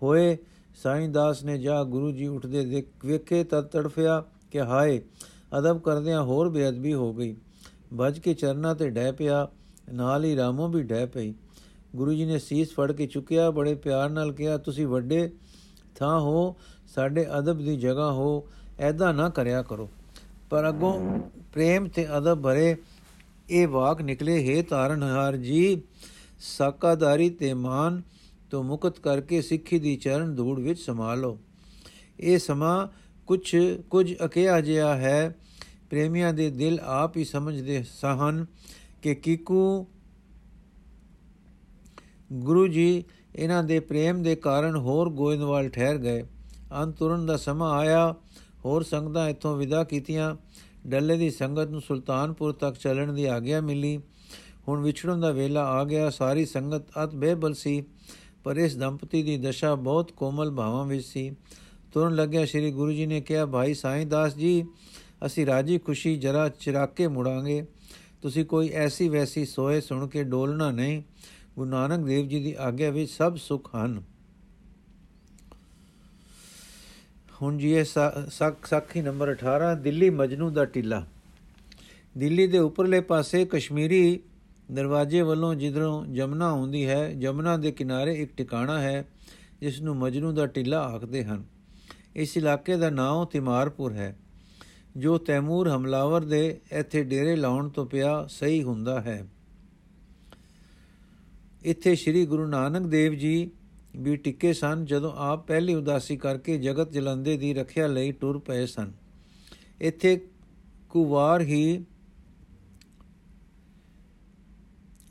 ਹੋਏ, 0.02 0.38
ਸਾਈਂ 0.82 1.08
ਦਾਸ 1.08 1.44
ਨੇ 1.44 1.58
ਜਾ 1.58 1.84
ਗੁਰੂ 1.84 2.12
ਜੀ 2.12 2.26
ਉੱਠਦੇ 2.26 2.64
ਦੇਖ 2.64 2.88
ਵੇਖੇ 3.04 3.44
ਤਦ 3.44 3.64
ਤੜਫਿਆ 3.64 4.24
ਕਿ 4.50 4.60
ਹਾਏ, 4.60 5.02
ਅਦਬ 5.58 5.80
ਕਰਦਿਆਂ 5.80 6.22
ਹੋਰ 6.22 6.48
ਬੇਅਦਬੀ 6.48 6.94
ਹੋ 6.94 7.12
ਗਈ। 7.14 7.36
ਵੱਜ 7.94 8.18
ਕੇ 8.18 8.34
ਚਰਨਾ 8.34 8.74
ਤੇ 8.74 8.90
ਡਹਿ 8.90 9.12
ਪਿਆ, 9.12 9.48
ਨਾਲ 9.92 10.24
ਹੀ 10.24 10.36
ਰਾਮੋ 10.36 10.68
ਵੀ 10.68 10.82
ਡਹਿ 10.82 11.06
ਪਈ। 11.06 11.34
ਗੁਰੂ 11.96 12.14
ਜੀ 12.14 12.24
ਨੇ 12.24 12.38
ਸੀਸ 12.38 12.74
ਫੜ 12.74 12.92
ਕੇ 12.92 13.06
ਚੁੱਕਿਆ, 13.06 13.50
ਬੜੇ 13.50 13.74
ਪਿਆਰ 13.74 14.10
ਨਾਲ 14.10 14.32
ਕਿਹਾ, 14.32 14.56
ਤੁਸੀਂ 14.58 14.86
ਵੱਡੇ 14.86 15.30
ਥਾਂ 15.94 16.20
ਹੋ, 16.20 16.56
ਸਾਡੇ 16.94 17.26
ਅਦਬ 17.38 17.58
ਦੀ 17.58 17.76
ਜਗ੍ਹਾ 17.76 18.12
ਹੋ 18.12 18.48
ਐਦਾ 18.78 19.12
ਨਾ 19.12 19.28
ਕਰਿਆ 19.28 19.62
ਕਰੋ। 19.62 19.88
ਪਰ 20.50 20.68
ਅਗੋਂ 20.68 21.18
ਪ੍ਰੇਮ 21.52 21.88
ਤੇ 21.88 22.18
ਅਦਬ 22.18 22.42
ਭਰੇ 22.42 22.76
ਇਹ 23.50 23.68
ਵਾਕ 23.68 24.02
ਨਿਕਲੇ, 24.02 24.56
ਹੈ 24.56 24.62
ਤਾਰਨਹਾਰ 24.62 25.36
ਜੀ 25.36 25.82
ਸਾਕਾਦਾਰੀ 26.40 27.30
ਤੇ 27.30 27.54
ਮਾਨ 27.54 28.02
ਤੋਂ 28.50 28.64
ਮੁਕਤ 28.64 28.98
ਕਰਕੇ 28.98 29.42
ਸਿੱਖੀ 29.42 29.78
ਦੀ 29.78 29.96
ਚਰਨ 29.96 30.34
ਧੂੜ 30.34 30.60
ਵਿੱਚ 30.60 30.80
ਸਮਾ 30.80 31.14
ਲਓ 31.14 31.38
ਇਹ 32.20 32.38
ਸਮਾਂ 32.38 32.88
ਕੁਝ 33.26 33.56
ਕੁਝ 33.90 34.14
ਅਕਿਆ 34.24 34.60
ਜਿਆ 34.60 34.96
ਹੈ। 34.96 35.36
ਪ੍ਰੇਮੀਆਂ 35.90 36.32
ਦੇ 36.32 36.50
ਦਿਲ 36.50 36.80
ਆਪ 36.80 37.16
ਹੀ 37.16 37.24
ਸਮਝਦੇ 37.24 37.84
ਸਹਨ 38.00 38.46
ਕਿ 39.02 39.14
ਕੀਕੂ 39.14 39.86
ਗੁਰੂ 42.32 42.66
ਜੀ 42.66 43.04
ਇਹਨਾਂ 43.36 43.64
ਦੇ 43.64 43.80
ਪ੍ਰੇਮ 43.80 44.22
ਦੇ 44.22 44.36
ਕਾਰਨ 44.36 44.76
ਹੋਰ 44.76 45.10
ਗੋਇੰਦਵਾਲ 45.10 45.68
ਠਹਿਰ 45.68 45.98
ਗਏ। 45.98 46.22
ਅੰਤੁਰਨ 46.82 47.26
ਦਾ 47.26 47.36
ਸਮਾਂ 47.36 47.72
ਆਇਆ। 47.72 48.14
ਹੋਰ 48.66 48.82
ਸੰਗਤਾਂ 48.82 49.28
ਇੱਥੋਂ 49.28 49.56
ਵਿਦਾ 49.56 49.84
ਕੀਤੀਆਂ। 49.84 50.36
ਡੱਲੇ 50.86 51.16
ਦੀ 51.16 51.30
ਸੰਗਤ 51.30 51.70
ਨੂੰ 51.70 51.80
ਸੁਲਤਾਨਪੁਰ 51.80 52.52
ਤੱਕ 52.52 52.76
ਚੱਲਣ 52.76 53.12
ਦੀ 53.12 53.24
ਆਗਿਆ 53.24 53.60
ਮਿਲੀ। 53.60 54.00
ਹੁਣ 54.68 54.82
ਵਿਛੜਨ 54.82 55.20
ਦਾ 55.20 55.30
ਵੇਲਾ 55.30 55.64
ਆ 55.64 55.84
ਗਿਆ। 55.84 56.10
ਸਾਰੀ 56.10 56.46
ਸੰਗਤ 56.46 56.82
ਅਤ 57.04 57.14
ਬੇਬਲ 57.14 57.54
ਸੀ, 57.54 57.84
ਪਰ 58.44 58.56
ਇਸ 58.56 58.76
ਦੰਪਤੀ 58.76 59.22
ਦੀ 59.22 59.36
ਦਸ਼ਾ 59.36 59.74
ਬਹੁਤ 59.74 60.12
ਕੋਮਲ 60.12 60.50
ਭਾਵਾਂ 60.50 60.84
ਵਿੱਚ 60.84 61.06
ਸੀ। 61.06 61.36
ਤੁਰਨ 61.92 62.14
ਲੱਗਿਆ 62.14 62.46
ਸ੍ਰੀ 62.46 62.72
ਗੁਰੂ 62.72 62.92
ਜੀ 62.92 63.06
ਨੇ 63.06 63.20
ਕਿਹਾ, 63.20 63.46
ਭਾਈ 63.46 63.74
ਸਾਈਂ 63.74 64.06
ਦਾਸ 64.06 64.34
ਜੀ, 64.36 64.64
ਅਸੀਂ 65.26 65.46
ਰਾਜੀ 65.46 65.78
ਖੁਸ਼ੀ 65.78 66.16
ਜਰਾ 66.16 66.48
ਚਿਰਾਕੇ 66.48 67.08
ਮੁੜਾਂਗੇ। 67.08 67.66
ਤੁਸੀਂ 68.22 68.44
ਕੋਈ 68.44 68.68
ਐਸੀ 68.68 69.08
ਵੈਸੀ 69.08 69.44
ਸੋਏ 69.44 69.80
ਸੁਣ 69.80 70.08
ਕੇ 70.08 70.24
ਡੋਲਣਾ 70.24 70.70
ਨਹੀਂ। 70.70 71.02
ਗੁਰੂ 71.56 71.70
ਨਾਨਕ 71.70 72.06
ਦੇਵ 72.06 72.28
ਜੀ 72.28 72.42
ਦੀ 72.42 72.56
ਆਗਿਆ 72.58 72.90
ਵਿੱਚ 72.90 73.10
ਸਭ 73.10 73.36
ਸੁਖ 73.36 73.76
ਹਨ। 73.76 74.02
ਹੁਣ 77.42 77.56
ਜੀ 77.58 77.70
ਇਹ 77.70 77.84
ਸਾਖੀ 78.64 79.00
ਨੰਬਰ 79.02 79.30
18 79.30 79.74
ਦਿੱਲੀ 79.74 80.08
ਮਜਨੂ 80.10 80.50
ਦਾ 80.50 80.64
ਟਿੱਲਾ। 80.64 81.02
ਦਿੱਲੀ 82.18 82.46
ਦੇ 82.46 82.58
ਉੱਪਰਲੇ 82.58 83.00
ਪਾਸੇ 83.00 83.44
ਕਸ਼ਮੀਰੀ 83.44 84.20
ਦਰਵਾਜ਼ੇ 84.72 85.22
ਵੱਲੋਂ 85.22 85.54
ਜਿੱਧਰੋਂ 85.54 86.06
ਜਮਨਾ 86.06 86.48
ਆਉਂਦੀ 86.48 86.86
ਹੈ, 86.86 87.12
ਜਮਨਾ 87.12 87.56
ਦੇ 87.56 87.72
ਕਿਨਾਰੇ 87.72 88.14
ਇੱਕ 88.14 88.32
ਟਿਕਾਣਾ 88.36 88.80
ਹੈ 88.80 89.04
ਜਿਸ 89.60 89.80
ਨੂੰ 89.80 89.96
ਮਜਨੂ 89.96 90.32
ਦਾ 90.32 90.46
ਟਿੱਲਾ 90.46 90.80
ਆਖਦੇ 90.84 91.24
ਹਨ। 91.24 91.44
ਇਸ 92.16 92.36
ਇਲਾਕੇ 92.36 92.76
ਦਾ 92.76 92.90
ਨਾਮ 92.90 93.24
ਤਿਮਾਰਪੁਰ 93.24 93.92
ਹੈ, 93.92 94.16
ਜੋ 94.96 95.18
ਤੈਮੂਰ 95.18 95.68
ਹਮਲਾਵਰ 95.68 96.24
ਦੇ 96.24 96.58
ਇੱਥੇ 96.72 97.04
ਡੇਰੇ 97.04 97.36
ਲਾਉਣ 97.36 97.68
ਤੋਂ 97.68 97.86
ਪਿਆ 97.86 98.26
ਸਹੀ 98.30 98.62
ਹੁੰਦਾ 98.62 99.00
ਹੈ। 99.00 99.24
ਇੱਥੇ 101.62 101.94
ਸ੍ਰੀ 101.94 102.24
ਗੁਰੂ 102.26 102.46
ਨਾਨਕ 102.46 102.86
ਦੇਵ 102.86 103.14
ਜੀ 103.14 103.50
ਵੀ 103.96 104.16
ਟਿੱਕੇ 104.16 104.52
ਸਨ 104.52 104.84
ਜਦੋਂ 104.84 105.12
ਆਪ 105.16 105.46
ਪਹਿਲੀ 105.46 105.74
ਉਦਾਸੀ 105.74 106.16
ਕਰਕੇ 106.16 106.58
ਜਗਤ 106.58 106.92
ਜਲੰਦੇ 106.92 107.36
ਦੀ 107.36 107.54
ਰੱਖਿਆ 107.54 107.86
ਲਈ 107.86 108.12
ਟੁਰ 108.12 108.38
ਪਏ 108.38 108.66
ਸਨ। 108.66 108.92
ਇੱਥੇ 109.80 110.26
ਕੁਵਾਰ 110.88 111.40
ਹੀ 111.40 111.84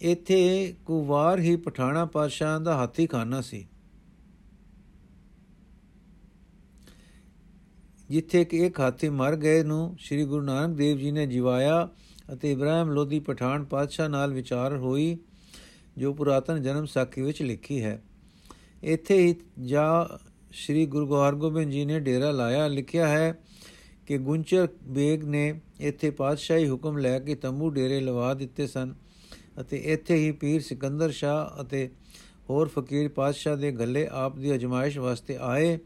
ਇੱਥੇ 0.02 0.74
ਕੁਵਾਰ 0.86 1.40
ਹੀ 1.40 1.56
ਪਠਾਣਾ 1.56 2.06
ਪਾਸ਼ਾ 2.06 2.60
ਦਾ 2.60 2.76
ਹਾਥੀ 2.76 3.08
ਖਾਨਾ 3.08 3.42
ਸੀ। 3.42 3.68
ਜਿੱਥੇ 8.10 8.46
ਕਿ 8.46 8.58
ਇੱਕ 8.58 8.80
ਹਾਥੀ 8.80 9.10
ਮਰ 9.10 9.36
ਗਏ 9.36 9.64
ਨੂੰ 9.64 9.98
ਸ੍ਰੀ 10.00 10.26
ਗੁਰੂ 10.26 10.46
ਨਾਨਕ 10.46 10.78
ਦੇਵ 10.78 10.98
ਜੀ 10.98 11.12
ਨੇ 11.12 11.28
ਜਿਵਾਇਆ 11.28 11.90
ਅਤੇ 12.34 12.52
ਇਬਰਾਹਿਮ 12.52 12.90
ਲੋਧੀ 12.90 13.20
ਪਠਾਨ 13.20 13.64
ਪਾਤਸ਼ਾਹ 13.64 14.10
ਨਾਲ 14.10 14.34
ਵਿਚਾਰ 14.34 14.78
ਹੋਈ, 14.78 15.18
ਜੋ 15.98 16.14
ਪੁਰਾਤਨ 16.14 16.62
ਜਨਮ 16.62 16.86
ਸਾਖੀ 16.86 17.22
ਵਿੱਚ 17.22 17.42
ਲਿਖੀ 17.42 17.84
ਹੈ। 17.84 18.02
ਇੱਥੇ 18.86 19.18
ਹੀ 19.18 19.36
ਜਾ 19.66 20.20
ਸ੍ਰੀ 20.52 20.86
ਗੁਰੂ 20.86 21.16
ਹਰਗੋਬਿੰਦ 21.16 21.72
ਜੀ 21.72 21.86
ਨੇ 21.86 22.00
ਡੇਰਾ 22.00 22.32
ਲਾਇਆ। 22.32 22.68
ਲਿਖਿਆ 22.68 23.08
ਹੈ 23.08 23.40
ਕਿ 24.06 24.18
ਗੁੰਚਰ 24.18 24.68
ਬੇਗ 24.84 25.24
ਨੇ 25.24 25.62
ਇੱਥੇ 25.80 26.10
ਪਾਤਸ਼ਾਹੀ 26.10 26.70
ਹੁਕਮ 26.70 26.98
ਲੈ 26.98 27.20
ਕੇ 27.20 27.36
ਤੰਬੂ 27.36 27.70
ਡੇਰੇ 27.70 28.00
ਲਵਾ 28.00 28.34
ਦਿੱਤੇ 28.34 28.68
ਸਨ 28.68 28.94
ਅਤੇ 29.62 29.78
ਇੱਥੇ 29.78 30.16
ਹੀ 30.16 30.32
ਪੀਰ 30.32 30.62
ਸਿਕੰਦਰ 30.62 31.12
ਸ਼ਾਹ 31.12 31.62
ਅਤੇ 31.62 31.90
ਹੋਰ 32.50 32.68
ਫਕੀਰ 32.68 33.10
ਪਾਤਸ਼ਾਹ 33.10 33.58
ਦੇ 33.58 33.72
ਗੱਲੇ 33.72 34.08
ਆਪ 34.12 34.36
ਦੀ 34.36 34.56
ਅਜਮਾਇਸ਼ 34.56 34.98
ਵਾਸਤੇ 34.98 35.38
ਆਏ 35.42 35.80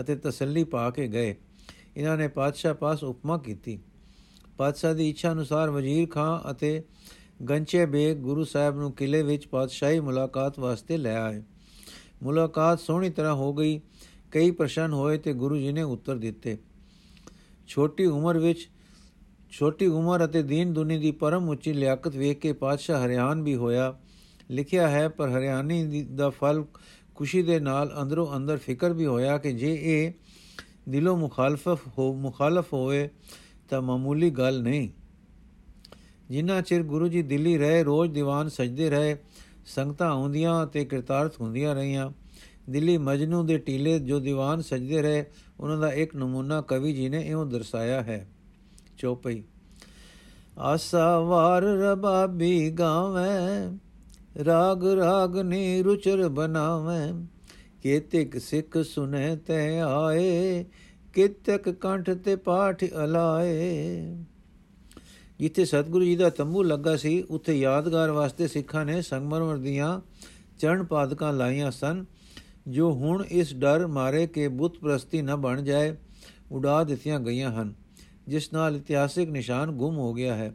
ਅਤੇ 0.00 0.16
ਤਸੱਲੀ 0.16 0.64
ਪਾ 0.64 0.90
ਕੇ 0.90 1.08
ਗਏ। 1.08 1.34
ਇਹਨਾਂ 1.96 2.16
ਨੇ 2.16 2.28
ਪਾਤਸ਼ਾਹ 2.28 2.74
ਪਾਸ 2.74 3.04
ਉਪਮਾ 3.04 3.38
ਕੀਤੀ। 3.38 3.78
ਪਾਤਸ਼ਾਹ 4.56 4.94
ਦੀ 4.94 5.10
ਇੱਛਾ 5.10 5.32
ਅਨੁਸਾਰ 5.32 5.70
ਵਜ਼ੀਰ 5.70 6.08
ਖਾਂ 6.08 6.50
ਅਤੇ 6.50 6.82
ਗੰਚੇ 7.48 7.86
ਬੇਗ 7.86 8.16
ਗੁਰੂ 8.16 8.44
ਸਾਹਿਬ 8.44 8.76
ਨੂੰ 8.76 8.92
ਕਿਲੇ 8.92 9.22
ਵਿੱਚ 9.22 9.46
ਪਾਤਸ਼ਾਹੀ 9.46 10.00
ਮੁਲਾਕਾਤ 10.00 10.58
ਵਾਸਤੇ 10.58 10.96
ਲੈ 10.96 11.16
ਆਏ। 11.16 11.42
ਮੁਲਾਕਾਤ 12.22 12.80
ਸੋਹਣੀ 12.80 13.10
ਤਰ੍ਹਾਂ 13.10 13.34
ਹੋ 13.34 13.54
ਗਈ। 13.54 13.80
ਕਈ 14.30 14.50
ਪ੍ਰਸ਼ਨ 14.50 14.92
ਹੋਏ 14.92 15.18
ਤੇ 15.18 15.32
ਗੁਰੂ 15.32 15.56
ਜੀ 15.56 15.72
ਨੇ 15.72 15.82
ਉੱਤਰ 15.82 16.16
ਦਿੱਤੇ। 16.16 16.58
ਛੋਟੀ 17.66 18.06
ਉਮਰ 18.06 18.38
ਵਿੱਚ, 18.38 18.68
ਛੋਟੀ 19.50 19.86
ਉਮਰ 19.86 20.24
ਅਤੇ 20.24 20.42
ਦੀਨ 20.42 20.72
ਦੁਨੀ 20.72 20.98
ਦੀ 20.98 21.10
ਪਰਮ 21.10 21.48
ਉੱਚੀ 21.48 21.72
ਲਿਆਕਤ 21.72 22.16
ਵੇਖ 22.16 22.38
ਕੇ 22.38 22.52
ਪਾਤਸ਼ਾਹ 22.52 23.06
ਹਰਿਆਣ 23.06 23.42
ਵੀ 23.42 23.54
ਹੋਇਆ। 23.54 23.98
ਲਿਖਿਆ 24.50 24.88
ਹੈ, 24.88 25.08
ਪਰ 25.08 25.28
ਹਰਿਆਣੀ 25.28 26.02
ਦਾ 26.02 26.30
ਫਲ 26.30 26.64
ਖੁਸ਼ੀ 27.14 27.42
ਦੇ 27.42 27.60
ਨਾਲ 27.60 27.96
ਅੰਦਰੋਂ 28.02 28.36
ਅੰਦਰ 28.36 28.56
ਫਿਕਰ 28.56 28.92
ਵੀ 28.92 29.06
ਹੋਇਆ 29.06 29.38
ਕਿ 29.38 29.52
ਜੇ 29.52 29.78
ਇਹ 29.82 30.12
ਦਿਲੋਂ 30.88 31.16
ਮੁਖਾਲਫ 31.16 31.68
ਹੋ, 31.98 32.14
ਮੁਖਾਲਫ 32.14 32.72
ਹੋਏ 32.72 33.08
ਤਾਂ 33.68 33.82
ਮਾਮੂਲੀ 33.82 34.30
ਗੱਲ 34.30 34.62
ਨਹੀਂ। 34.62 34.88
ਜਿੰਨਾ 36.30 36.60
ਚਿਰ 36.60 36.82
ਗੁਰੂ 36.82 37.08
ਜੀ 37.08 37.22
ਦਿੱਲੀ 37.22 37.58
ਰਹੇ, 37.58 37.84
ਰੋਜ਼ 37.84 38.12
ਦੀਵਾਨ 38.12 38.48
ਸਜਦੇ 38.48 38.90
ਰਹੇ 38.90 39.16
ਸੰਗਤਾਂ 39.66 40.10
ਆਉਂਦੀਆਂ 40.10 40.66
ਤੇ 40.66 40.84
ਕਿਰਤਾਰਥ 40.84 41.40
ਹੁੰਦੀਆਂ 41.40 41.74
ਰਹੀਆਂ। 41.74 42.10
ਦਿੱਲੀ 42.70 42.98
ਮਜਨੂ 42.98 43.42
ਦੇ 43.42 43.58
ਟੀਲੇ 43.58 43.98
ਜੋ 43.98 44.20
ਦੀਵਾਨ 44.20 44.60
ਸਜਦੇ 44.60 45.02
ਰਹੇ, 45.02 45.24
ਉਹਨਾਂ 45.60 45.78
ਦਾ 45.78 45.92
ਇੱਕ 45.92 46.16
ਨਮੂਨਾ 46.16 46.60
ਕਵੀ 46.60 46.92
ਜੀ 46.92 47.08
ਨੇ 47.08 47.20
ਇਉਂ 47.20 47.46
ਦਰਸਾਇਆ 47.46 48.02
ਹੈ। 48.02 48.26
ਚੋਪਈ, 48.98 49.42
ਆਸਾ 50.58 51.20
ਵਾਰ 51.20 51.62
ਰਬਾਬੀ 51.62 52.70
ਗਾਵੇਂ, 52.70 53.78
ਰਾਗ 54.44 54.86
ਰਾਗ 54.86 55.38
ਨੇ 55.38 55.82
ਰੁਚਰ 55.82 56.28
ਬਣਾਵੇਂ। 56.28 57.26
ਕੇਤਿਕ 57.82 58.38
ਸਿੱਖ 58.38 58.78
ਸੁਨੇ 58.78 59.36
ਤੇ 59.36 59.80
ਆਏ, 59.80 60.64
ਕਿਤਕ 61.14 61.70
ਕੰਠ 61.70 62.10
ਤੇ 62.10 62.36
ਪਾਠ 62.36 62.84
ਅਲਾਏ। 63.04 64.16
ਜਿੱਥੇ 65.38 65.64
ਸਤਿਗੁਰੂ 65.64 66.04
ਜੀ 66.04 66.16
ਦਾ 66.16 66.30
ਤੰਬੂ 66.30 66.62
ਲੱਗਾ 66.62 66.96
ਸੀ, 66.96 67.22
ਉੱਥੇ 67.30 67.58
ਯਾਦਗਾਰ 67.58 68.10
ਵਾਸਤੇ 68.10 68.48
ਸਿੱਖਾਂ 68.48 68.84
ਨੇ 68.84 69.02
ਸੰਗਮਰਮਰ 69.02 69.56
ਦੀਆਂ 69.56 70.00
ਚਰਨ 70.58 70.84
ਪਾਦਕਾਂ 70.84 71.32
ਲਾਈਆਂ 71.32 71.70
ਸਨ। 71.70 72.04
ਜੋ 72.68 72.92
ਹੁਣ 72.92 73.24
ਇਸ 73.24 73.54
ਡਰ 73.54 73.86
ਮਾਰੇ 73.86 74.26
ਕਿ 74.26 74.48
ਬੁੱਤ 74.48 74.78
ਪ੍ਰਸਤੀ 74.78 75.22
ਨਾ 75.22 75.36
ਬਣ 75.36 75.62
ਜਾਏ, 75.62 75.96
ਉਡਾ 76.52 76.84
ਦਿੱਤੀਆਂ 76.84 77.20
ਗਈਆਂ 77.20 77.50
ਹਨ। 77.50 77.74
ਜਿਸ 78.28 78.52
ਨਾਲ 78.52 78.76
ਇਤਿਹਾਸਿਕ 78.76 79.30
ਨਿਸ਼ਾਨ 79.30 79.70
ਗੁੰਮ 79.70 79.96
ਹੋ 79.96 80.14
ਗਿਆ 80.14 80.34
ਹੈ। 80.34 80.54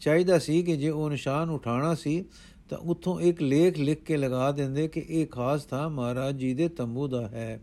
ਚਾਹੀਦਾ 0.00 0.38
ਸੀ 0.38 0.62
ਕਿ 0.62 0.76
ਜੇ 0.76 0.88
ਉਹ 0.88 1.10
ਨਿਸ਼ਾਨ 1.10 1.50
ਉਠਾਣਾ 1.50 1.94
ਸੀ, 1.94 2.24
ਤਾਂ 2.70 2.78
ਉੱਥੋਂ 2.78 3.20
ਇੱਕ 3.20 3.42
ਲੇਖ 3.42 3.78
ਲਿਖ 3.78 4.02
ਕੇ 4.02 4.16
ਲਗਾ 4.16 4.52
ਦਿੰਦੇ 4.52 4.88
ਕਿ 4.88 5.04
ਇਹ 5.08 5.26
ਖਾਸ 5.26 5.64
ਥਾਂ 5.64 5.90
ਮਹਾਰਾਜ 5.90 6.36
ਜੀ 6.36 6.54
ਦੇ 6.54 6.68
ਤੰਬੂ 6.68 7.08
ਦਾ 7.08 7.28
ਹੈ। 7.28 7.60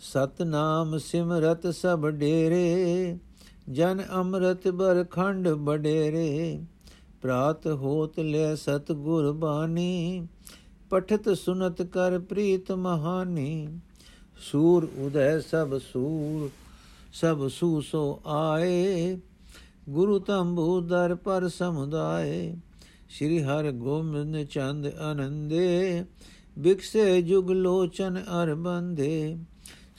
ਸਤਨਾਮ 0.00 0.98
ਸਿਮਰਤ 0.98 1.74
ਸਭ 1.74 2.08
ਡੇਰੇ, 2.08 3.18
ਜਨ 3.72 4.02
ਅੰਮ੍ਰਿਤ 4.12 4.68
ਬਰਖੰਡ 4.68 5.48
ਬਡੇਰੇ 5.48 6.60
ਪ੍ਰਾਤ 7.22 7.66
ਹੋਤ 7.66 8.20
ਲੈ 8.20 8.54
ਸਤ 8.54 8.92
ਗੁਰ 8.92 9.32
ਬਾਣੀ 9.32 10.26
ਪਠਤ 10.90 11.36
ਸੁਨਤ 11.36 11.82
ਕਰ 11.82 12.18
ਪ੍ਰੀਤ 12.18 12.72
ਮਹਾਨੀ। 12.72 13.78
ਸੂਰ 14.40 14.88
ਉਦੈ 14.96 15.40
ਸਭ 15.40 15.78
ਸੂਰ, 15.78 16.50
ਸਭ 17.12 17.48
ਸੂਸੋ 17.48 18.22
ਆਏ। 18.26 19.18
ਗੁਰੂ 19.88 20.18
ਤੰਬੂ 20.18 20.80
ਦਰ 20.80 21.14
ਪਰ 21.14 21.48
ਸਮੁਦਾਏ, 21.48 22.56
ਸ੍ਰੀ 23.10 23.42
ਹਰਿ 23.42 23.72
ਗੋਬਿੰਦ 23.72 24.44
ਚੰਦ 24.44 24.86
ਆਨੰਦੇ। 24.86 26.04
ਬਿਕਸੇ 26.58 27.22
ਜੁਗ 27.22 27.50
ਲੋਚਨ 27.50 28.22
ਅਰ 28.42 28.54
ਬੰਦੇ 28.54 29.36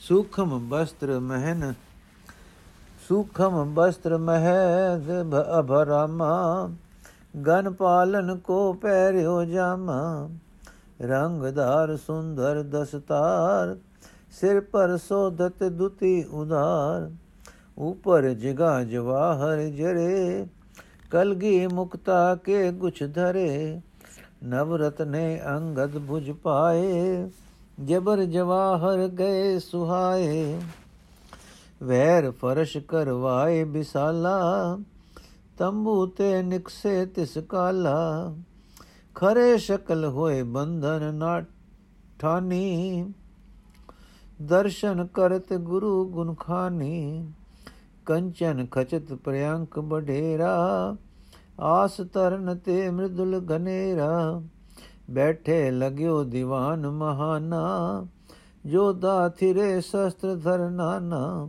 ਸੁਖਮ 0.00 0.68
ਬਸਤਰ 0.68 1.18
ਮਹਿਨ, 1.18 1.74
ਸੁਖਮ 3.08 3.74
ਬਸਤਰ 3.74 4.16
ਮਹਿਦ 4.18 5.10
ਅਭਰਾਮਾ, 5.60 6.70
ਗਨ 7.46 7.70
ਪਾਲਨ 7.70 8.36
ਕੋ 8.36 8.72
ਪਹਿਰਿਓ 8.72 9.44
ਜਾਮਾ, 9.44 10.28
ਰੰਗਦਾਰ 11.02 11.96
ਸੁੰਦਰ 11.96 12.62
ਦਸਤਾਰ, 12.62 13.76
ਸਿਰ 14.30 14.60
ਪਰ 14.60 14.96
ਸੋਧਤ 14.96 15.64
ਦੁਤੀ 15.64 16.24
ਉਧਾਰ, 16.24 17.10
ਉਪਰ 17.78 18.28
ਜਿਗਾ 18.28 18.82
ਜਵਾਹਰ 18.84 19.62
ਜਰੇ, 19.68 20.46
ਕਲਗੀ 21.10 21.66
ਮੁਕਤਾ 21.66 22.34
ਕੇ 22.34 22.70
ਗੁਛ 22.70 23.02
ਧਰੇ, 23.02 23.80
ਨਵਰਤ 24.44 25.02
ਨੇ 25.02 25.40
ਅੰਗਦ 25.46 25.96
부ਜ 25.96 26.30
ਪਾਏ 26.30 27.28
ਜਬਰ 27.84 28.24
ਜਵਾਹਰ 28.24 29.06
ਗਏ 29.08 29.58
ਸੁਹਾਏ, 29.58 30.60
ਵੈਰ 31.82 32.30
ਫਰਸ਼ 32.30 32.76
ਕਰਵਾਏ 32.78 33.64
ਬਿਸਾਲਾ 33.64 34.78
ਤੰਬੂ 35.58 36.06
ਤੇ 36.06 36.42
ਨਿਕਸੇ 36.42 37.06
ਤਿਸ 37.06 37.38
ਕਾਲਾ, 37.38 38.34
ਖਰੇ 39.14 39.56
ਸ਼ਕਲ 39.58 40.04
ਹੋਏ 40.04 40.42
ਬੰਧਨ 40.42 41.14
ਨਾ 41.14 41.42
ਠਾਨੀ, 42.18 43.04
ਦਰਸ਼ਨ 44.42 45.06
ਕਰਤ 45.06 45.52
ਗੁਰੂ 45.52 46.04
ਗੁਨਖਾਨੀ 46.08 47.24
ਕੰਚਨ 48.06 48.66
ਖਚਤ 48.66 49.12
ਪ੍ਰਿਯੰਕ 49.14 49.78
ਬਢੇਰਾ 49.78 50.54
ਆਸ 51.60 52.00
ਤਰਨ 52.12 52.58
ਤੇ 52.58 52.90
ਮ੍ਰਿਦੁਲ 52.90 53.40
ਗਨੇਰਾ 53.40 54.42
ਬੈਠੇ 55.12 55.70
ਲਗਿਓ 55.70 56.24
ਦੀਵਾਨ 56.24 56.90
ਮਹਾਨਾ 56.90 58.06
ਜੋਦਾ 58.66 59.28
ਥਿਰੇ 59.28 59.80
ਸ਼ਸਤਰ 59.80 60.36
ਧਰਨਾਨਾ 60.36 61.48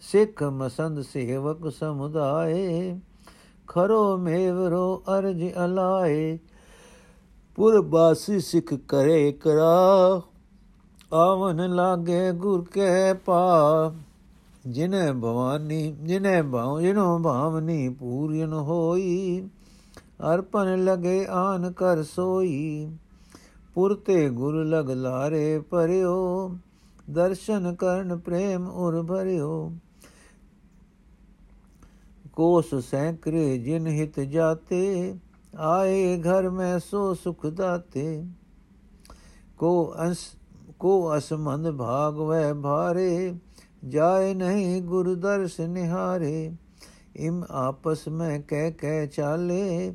ਸਿੱਖ 0.00 0.42
ਮਸੰਦ 0.42 1.00
ਸੇਵਕ 1.00 1.72
ਸਮੁਦਾਏ, 1.72 2.98
ਖਰੋ 3.66 4.16
ਮੇਵਰੋ 4.16 5.02
ਅਰਜ 5.18 5.44
ਅਲਾਏ। 5.64 6.38
ਪੁਰ 7.54 7.80
ਬਾਸੀ 7.80 8.40
ਸਿੱਖ 8.40 8.74
ਕਰੇ 8.74 9.32
ਕਰਾ, 9.32 10.22
ਆਵਨ 11.12 11.74
ਲਾਗੇ 11.74 12.32
ਗੁਰ 12.32 12.64
ਕੇ 12.64 13.14
ਪਾ। 13.14 13.92
ਜਿਨੇ 14.66 15.12
ਭਵਾਨੀ, 15.12 15.96
ਜਿਨੇ 16.02 16.42
ਭਾਉ, 16.42 16.80
ਜਿਨੋ 16.80 17.18
ਭਾਵਨੀ 17.18 17.88
ਪੂਰਨ 17.88 18.52
ਹੋਈ 18.52 19.48
ਅਰਪਨ 20.20 20.84
ਲਗੇ 20.84 21.26
ਆਨ 21.30 21.72
ਕਰ 21.72 22.02
ਸੋਈ। 22.02 22.90
ਪੁਰਤੇ 23.74 24.28
ਗੁਰ 24.30 24.54
ਲਗ 24.64 24.90
ਲਾਰੇ 24.90 25.58
ਪਰਿਓ 25.58 26.50
ਦਰਸ਼ਨ 27.10 27.74
ਕਰਨ 27.74 28.18
ਪ੍ਰੇਮ 28.18 28.68
ਉਰ 28.68 29.02
ਭਰਿਓ। 29.02 29.72
ਕੋਸ 32.32 32.74
ਸੈਂਕਰੇ 32.74 33.58
ਜਿਨ 33.58 33.86
ਹਿਤ 33.86 34.20
ਜਾਤੇ, 34.20 35.14
ਆਏ 35.58 36.22
ਘਰ 36.22 36.50
ਮੈਂ 36.50 36.78
ਸੋ 36.78 37.14
ਸੁਖ 37.14 37.46
ਦਾਤੇ। 37.46 38.24
ਕੋ 39.58 39.94
ਅੰਸ, 39.98 40.18
ਕੋ 40.78 41.16
ਅਸਮੰਦ 41.16 41.70
ਭਾਗ 41.70 42.18
ਵੈ 42.18 42.52
ਭਾਰੇ, 42.54 43.34
ਜਾਏ 43.88 44.34
ਨਹੀਂ 44.34 44.82
ਗੁਰ 44.82 45.14
ਦਰਸ 45.14 45.60
ਨਿਹਾਰੇ। 45.60 46.52
ਇਮ 47.16 47.44
ਆਪਸ 47.50 48.08
ਮੈਂ 48.08 48.40
ਕਹਿ 48.40 48.72
ਕਹਿ 48.72 49.06
ਚਾਲੇ 49.06 49.94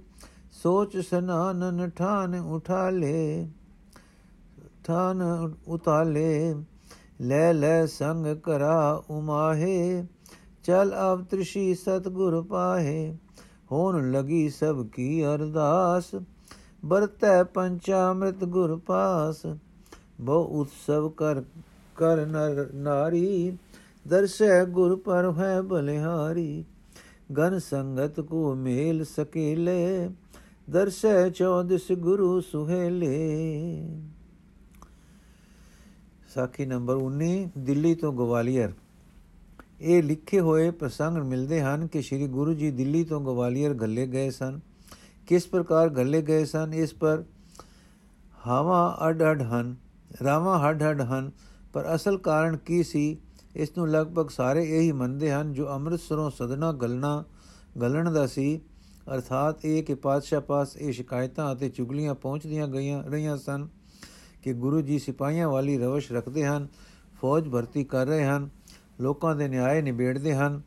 ਸੋਚ 0.53 0.97
ਸਨਾਨਨ 0.97 1.89
ਠਾਨ 1.89 2.35
ਉਠਾ 2.35 2.89
ਲੇ 2.89 3.47
ਠਾਨ 4.83 5.21
ਉਤਾਲੇ, 5.67 6.55
ਲੈ 7.21 7.53
ਲੈ 7.53 7.85
ਸੰਗ 7.85 8.25
ਕਰਾ 8.37 9.03
ਉਮਾਹੇ, 9.09 10.03
ਚਲ 10.63 10.93
ਅਬ 11.13 11.23
ਤ੍ਰਿਸ਼ੀ 11.23 11.73
ਸਤਗੁਰ 11.75 12.41
ਪਾਹੇ, 12.41 13.13
ਹੋਣ 13.71 14.11
ਲਗੀ 14.11 14.49
ਸਭ 14.49 14.85
ਕੀ 14.87 15.25
ਅਰਦਾਸ 15.25 16.15
ਬਰਤੈ 16.85 17.43
ਪੰਚਾਮ੍ਰਿਤ 17.43 18.43
ਗੁਰ 18.45 18.75
ਪਾਸ, 18.77 19.45
ਬਹੁ 20.21 20.61
ਉਤਸਵ 20.61 21.09
ਕਰ 21.09 21.43
ਕਰ 21.95 22.25
ਨਰ 22.25 22.69
ਨਾਰੀ, 22.73 23.57
ਦਰਸ਼ੈ 24.07 24.63
ਗੁਰ 24.65 24.95
ਪਰ 24.95 25.31
ਹੈ 25.37 25.61
ਬਲਿਹਾਰੀ, 25.61 26.63
ਗਨ 27.37 27.59
ਸੰਗਤ 27.59 28.19
ਕੋ 28.19 28.53
ਮੇਲ 28.55 29.03
ਸਕੇਲੇ 29.05 30.09
ਦਰਸ਼ੈ 30.69 31.29
ਚੌਦਸ 31.29 31.91
ਗੁਰੂ 31.91 32.41
ਸੁਹੇਲੇ। 32.41 34.01
ਸਾਖੀ 36.33 36.65
ਨੰਬਰ 36.65 36.95
19 36.95 37.49
ਦਿੱਲੀ 37.57 37.95
ਤੋਂ 37.95 38.13
ਗਵਾਲੀਅਰ। 38.13 38.71
ਇਹ 39.81 40.03
ਲਿਖੇ 40.03 40.39
ਹੋਏ 40.39 40.71
ਪ੍ਰਸੰਗ 40.71 41.17
ਮਿਲਦੇ 41.17 41.61
ਹਨ 41.61 41.87
ਕਿ 41.87 42.01
ਸ੍ਰੀ 42.01 42.27
ਗੁਰੂ 42.27 42.53
ਜੀ 42.53 42.71
ਦਿੱਲੀ 42.71 43.03
ਤੋਂ 43.03 43.21
ਗਵਾਲੀਅਰ 43.21 43.73
ਗੱਲੇ 43.73 44.07
ਗਏ 44.07 44.29
ਸਨ। 44.29 44.59
ਕਿਸ 45.27 45.47
ਪ੍ਰਕਾਰ 45.47 45.89
ਗੱਲੇ 45.89 46.21
ਗਏ 46.21 46.45
ਸਨ? 46.45 46.73
ਇਸ 46.73 46.93
ਪਰ 46.93 47.23
ਹਵਾ 48.47 48.99
ਅਡ 49.09 49.23
ਅਡ 49.23 49.41
ਹਨ, 49.41 49.75
ਰਾਵਾਂ 50.23 50.59
ਹੱਡ 50.59 50.83
ਹੱਡ 50.83 51.01
ਹਨ, 51.01 51.31
ਪਰ 51.73 51.95
ਅਸਲ 51.95 52.17
ਕਾਰਨ 52.17 52.57
ਕੀ 52.57 52.83
ਸੀ? 52.83 53.17
ਇਸ 53.55 53.77
ਨੂੰ 53.77 53.89
ਲਗਭਗ 53.89 54.29
ਸਾਰੇ 54.29 54.77
ਇਹੀ 54.77 54.91
ਮੰਨਦੇ 54.91 55.31
ਹਨ 55.31 55.53
ਜੋ 55.53 55.67
ਅੰਮ੍ਰਿਤਸਰੋਂ 55.67 56.31
ਸਦਨਾ 56.31 56.71
ਗਲਣਾ 56.71 57.23
ਗਲਣ 57.81 58.11
ਦਾ 58.11 58.27
ਸੀ। 58.27 58.61
ਅਰਥਾਤ 59.13 59.65
ਇਹ 59.65 59.83
ਕਿ 59.83 59.95
ਪਾਤਸ਼ਾਹ 59.95 60.41
ਪਾਸ 60.41 60.77
ਇਹ 60.77 60.91
ਸ਼ਿਕਾਇਤਾਂ 60.93 61.53
ਅਤੇ 61.53 61.69
ਚੁਗਲੀਆਂ 61.69 62.15
ਪਹੁੰਚਦੀਆਂ 62.15 62.67
ਗਈਆਂ 62.67 63.03
ਰਹੀਆਂ 63.03 63.37
ਸਨ 63.37 63.67
ਕਿ 64.43 64.53
ਗੁਰੂ 64.53 64.81
ਜੀ 64.81 64.99
ਸਿਪਾਹੀਆਂ 64.99 65.49
ਵਾਲੀ 65.49 65.77
ਰਵਸ਼ 65.77 66.11
ਰੱਖਦੇ 66.11 66.45
ਹਨ, 66.45 66.67
ਫੌਜ 67.21 67.49
ਭਰਤੀ 67.49 67.83
ਕਰ 67.83 68.05
ਰਹੇ 68.05 68.25
ਹਨ, 68.25 68.49
ਲੋਕਾਂ 69.01 69.35
ਦੇ 69.35 69.47
ਨਿਆਂ 69.47 69.81
ਨਿਬੇੜਦੇ 69.81 70.35
ਹਨ। 70.35 70.61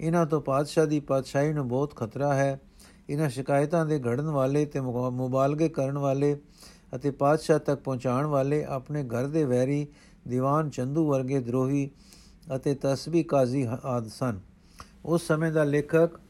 ਇਹਨਾਂ 0.00 0.26
ਤੋਂ 0.26 0.40
ਪਾਤਸ਼ਾਹ 0.40 0.86
ਦੀ 0.86 1.00
ਪਾਤਸ਼ਾਹੀ 1.00 1.52
ਨੂੰ 1.52 1.68
ਬਹੁਤ 1.68 1.96
ਖਤਰਾ 1.96 2.34
ਹੈ। 2.34 2.60
ਇਹਨਾਂ 3.10 3.28
ਸ਼ਿਕਾਇਤਾਂ 3.30 3.86
ਦੇ 3.86 3.98
ਘੜਨ 3.98 4.26
ਵਾਲੇ 4.30 4.64
ਤੇ 4.66 4.80
ਮੁਬਾਲਗੇ 4.80 5.68
ਕਰਨ 5.68 5.98
ਵਾਲੇ 5.98 6.36
ਅਤੇ 6.94 7.10
ਪਾਤਸ਼ਾਹ 7.10 7.58
ਤੱਕ 7.58 7.80
ਪਹੁੰਚਾਉਣ 7.80 8.26
ਵਾਲੇ 8.26 8.64
ਆਪਣੇ 8.64 9.04
ਘਰ 9.04 9.26
ਦੇ 9.26 9.44
ਵੈਰੀ, 9.44 9.86
ਦੀਵਾਨ 10.28 10.70
ਚੰਦੂ 10.70 11.08
ਵਰਗੇ 11.08 11.40
ਦਰੋਹੀ 11.40 11.90
ਅਤੇ 12.56 12.74
ਤਸਬੀ 12.74 13.22
ਕਾਜ਼ੀ 13.22 13.68
ਆਦ 13.84 14.08
ਸਨ। 14.08 14.40
ਉਸ 15.04 15.26
ਸਮੇਂ 15.26 15.52
ਦਾ 15.52 15.64
ਲੇਖਕ 15.64 16.20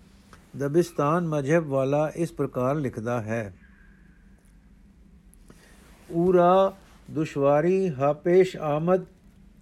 دبستان 0.60 1.28
مذہب 1.28 1.72
والا 1.72 2.06
اس 2.14 2.36
پرکار 2.36 2.74
لکھدا 2.74 3.24
ہے۔ 3.24 3.50
اورا 6.14 6.68
دشواری 7.16 7.88
ہا 7.98 8.12
پیش 8.12 8.56
آمد 8.56 9.04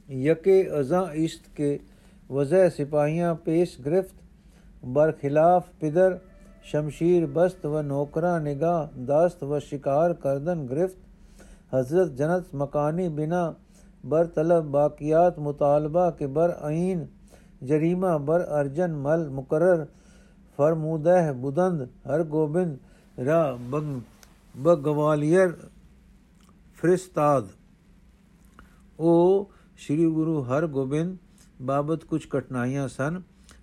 یکے 0.08 0.60
ازاں 0.78 1.04
عشت 1.14 1.56
کے 1.56 1.78
وضع 2.30 2.68
سپاہیاں 2.76 3.34
پیش 3.44 3.78
گرفت 3.84 4.84
برخلاف 4.94 5.66
پدر 5.78 6.14
شمشیر 6.64 7.26
بست 7.26 7.66
و 7.66 7.82
نوکراں 7.82 8.38
نگاہ 8.40 8.86
داست 9.08 9.42
و 9.42 9.58
شکار 9.60 10.10
کردن 10.12 10.66
گرفت 10.70 11.74
حضرت 11.74 12.18
جنت 12.18 12.54
مکانی 12.54 13.08
بنا 13.08 13.50
بر 14.04 14.26
طلب 14.26 14.64
باقیات 14.64 15.38
مطالبہ 15.38 16.10
کے 16.18 16.26
بر 16.26 16.50
عین 16.60 17.04
جریمہ 17.62 18.16
بر 18.24 18.40
ارجن 18.58 18.90
مل 19.04 19.28
مقرر 19.28 19.84
ਫਰਮੂਦਹ 20.58 21.32
ਬੁਦੰਦ 21.32 21.82
ਹਰ 21.82 22.22
ਗੋਬਿੰਦ 22.24 22.78
ਰਾ 23.18 23.58
ਬਗਵਾਲੀਅਰ 24.54 25.56
ਫਰਿਸਤਾਦ। 26.74 27.48
ਉਹ 28.98 29.50
ਸ੍ਰੀ 29.78 30.06
ਗੁਰੂ 30.06 30.42
ਹਰ 30.42 30.66
ਗੋਬਿੰਦ, 30.66 31.16
ਬਾਬਤ 31.62 32.04
ਕੁਝ 32.04 32.26
ਕਠਿਨਾਈਆਂ 32.30 32.88
ਸਨ। 32.88 33.22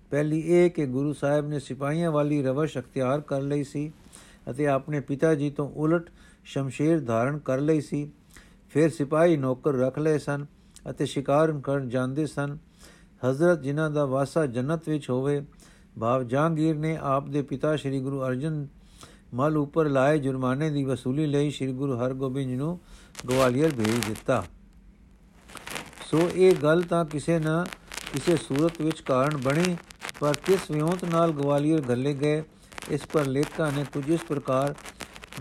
ਪਹਿਲੀ 0.09 0.39
ਇਹ 0.39 0.69
ਕਿ 0.71 0.85
ਗੁਰੂ 0.85 1.13
ਸਾਹਿਬ 1.13 1.47
ਨੇ 1.47 1.59
ਸਿਪਾਹੀਆਂ 1.59 2.11
ਵਾਲੀ 2.11 2.41
ਰਵਸ਼ 2.43 2.77
ਅਖਤਿਆਰ 2.77 3.21
ਕਰ 3.21 3.41
ਲਈ 3.41 3.63
ਸੀ 3.63 3.91
ਅਤੇ 4.49 4.67
ਆਪਣੇ 4.67 4.99
ਪਿਤਾ 4.99 5.33
ਜੀ 5.35 5.49
ਤੋਂ 5.49 5.69
ਉਲਟ 5.75 6.09
ਸ਼ਮਸ਼ੀਰ 6.45 6.99
ਧਾਰਨ 6.99 7.37
ਕਰ 7.39 7.59
ਲਈ 7.59 7.81
ਸੀ। 7.81 8.11
ਫਿਰ 8.69 8.89
ਸਿਪਾਹੀ 8.89 9.37
ਨੌਕਰ 9.37 9.73
ਰੱਖ 9.73 9.99
ਲਏ 9.99 10.17
ਸਨ 10.17 10.45
ਅਤੇ 10.89 11.05
ਸ਼ਿਕਾਰ 11.05 11.51
ਕਰਨ 11.63 11.89
ਜਾਂਦੇ 11.89 12.25
ਸਨ। 12.25 12.57
ਹਜ਼ਰਤ 13.21 13.61
ਜਿਨ੍ਹਾਂ 13.61 13.89
ਦਾ 13.91 14.05
ਵਾਸਾ 14.05 14.45
ਜੰਨਤ 14.45 14.89
ਵਿੱਚ 14.89 15.09
ਹੋਵੇ 15.09 15.41
ਭਾਵ 15.99 16.23
ਜਹਾਂਗੀਰ 16.23 16.75
ਨੇ 16.75 16.97
ਆਪ 17.01 17.27
ਦੇ 17.27 17.41
ਪਿਤਾ 17.41 17.75
ਸ੍ਰੀ 17.75 17.99
ਗੁਰੂ 17.99 18.21
ਅਰਜਨ 18.23 18.67
ਮਲ 19.33 19.57
ਉੱਪਰ 19.57 19.89
ਲਾਏ 19.89 20.17
ਜੁਰਮਾਨੇ 20.17 20.69
ਦੀ 20.69 20.83
ਵਸੂਲੀ 20.83 21.25
ਲਈ 21.25 21.49
ਸ੍ਰੀ 21.51 21.71
ਗੁਰੂ 21.73 21.97
ਹਰਗੋਬਿੰਦ 21.97 22.49
ਜੀ 22.49 22.55
ਨੂੰ 22.55 22.79
ਗਵਾਲੀਅਰ 23.29 23.71
ਭੇਜ 23.71 24.05
ਦਿੱਤਾ। 24.07 24.43
ਸੋ 26.11 26.29
ਇਹ 26.35 26.55
ਗੱਲ 26.55 26.81
ਤਾਂ 26.81 27.03
ਕਿਸੇ 27.05 27.39
ਨਾ 27.39 27.65
ਕਿਸੇ 28.13 28.35
ਸੂਰਤ 28.37 28.81
ਵਿੱਚ 28.81 29.01
ਕਾਰਨ 29.01 29.37
ਬਣੀ, 29.37 29.75
ਪਰ 30.19 30.35
ਕਿਸ 30.45 30.69
ਵਿਉਂਤ 30.71 31.03
ਨਾਲ 31.05 31.31
ਗਵਾਲੀਅਰ 31.31 31.81
ਗੱਲੇ 31.81 32.13
ਗਏ, 32.13 32.43
ਇਸ 32.91 33.01
ਪਰ 33.13 33.25
ਲੇਖਕਾਂ 33.25 33.71
ਨੇ 33.71 33.85
ਕੁਝ 33.93 34.09
ਇਸ 34.09 34.21
ਪ੍ਰਕਾਰ 34.21 34.75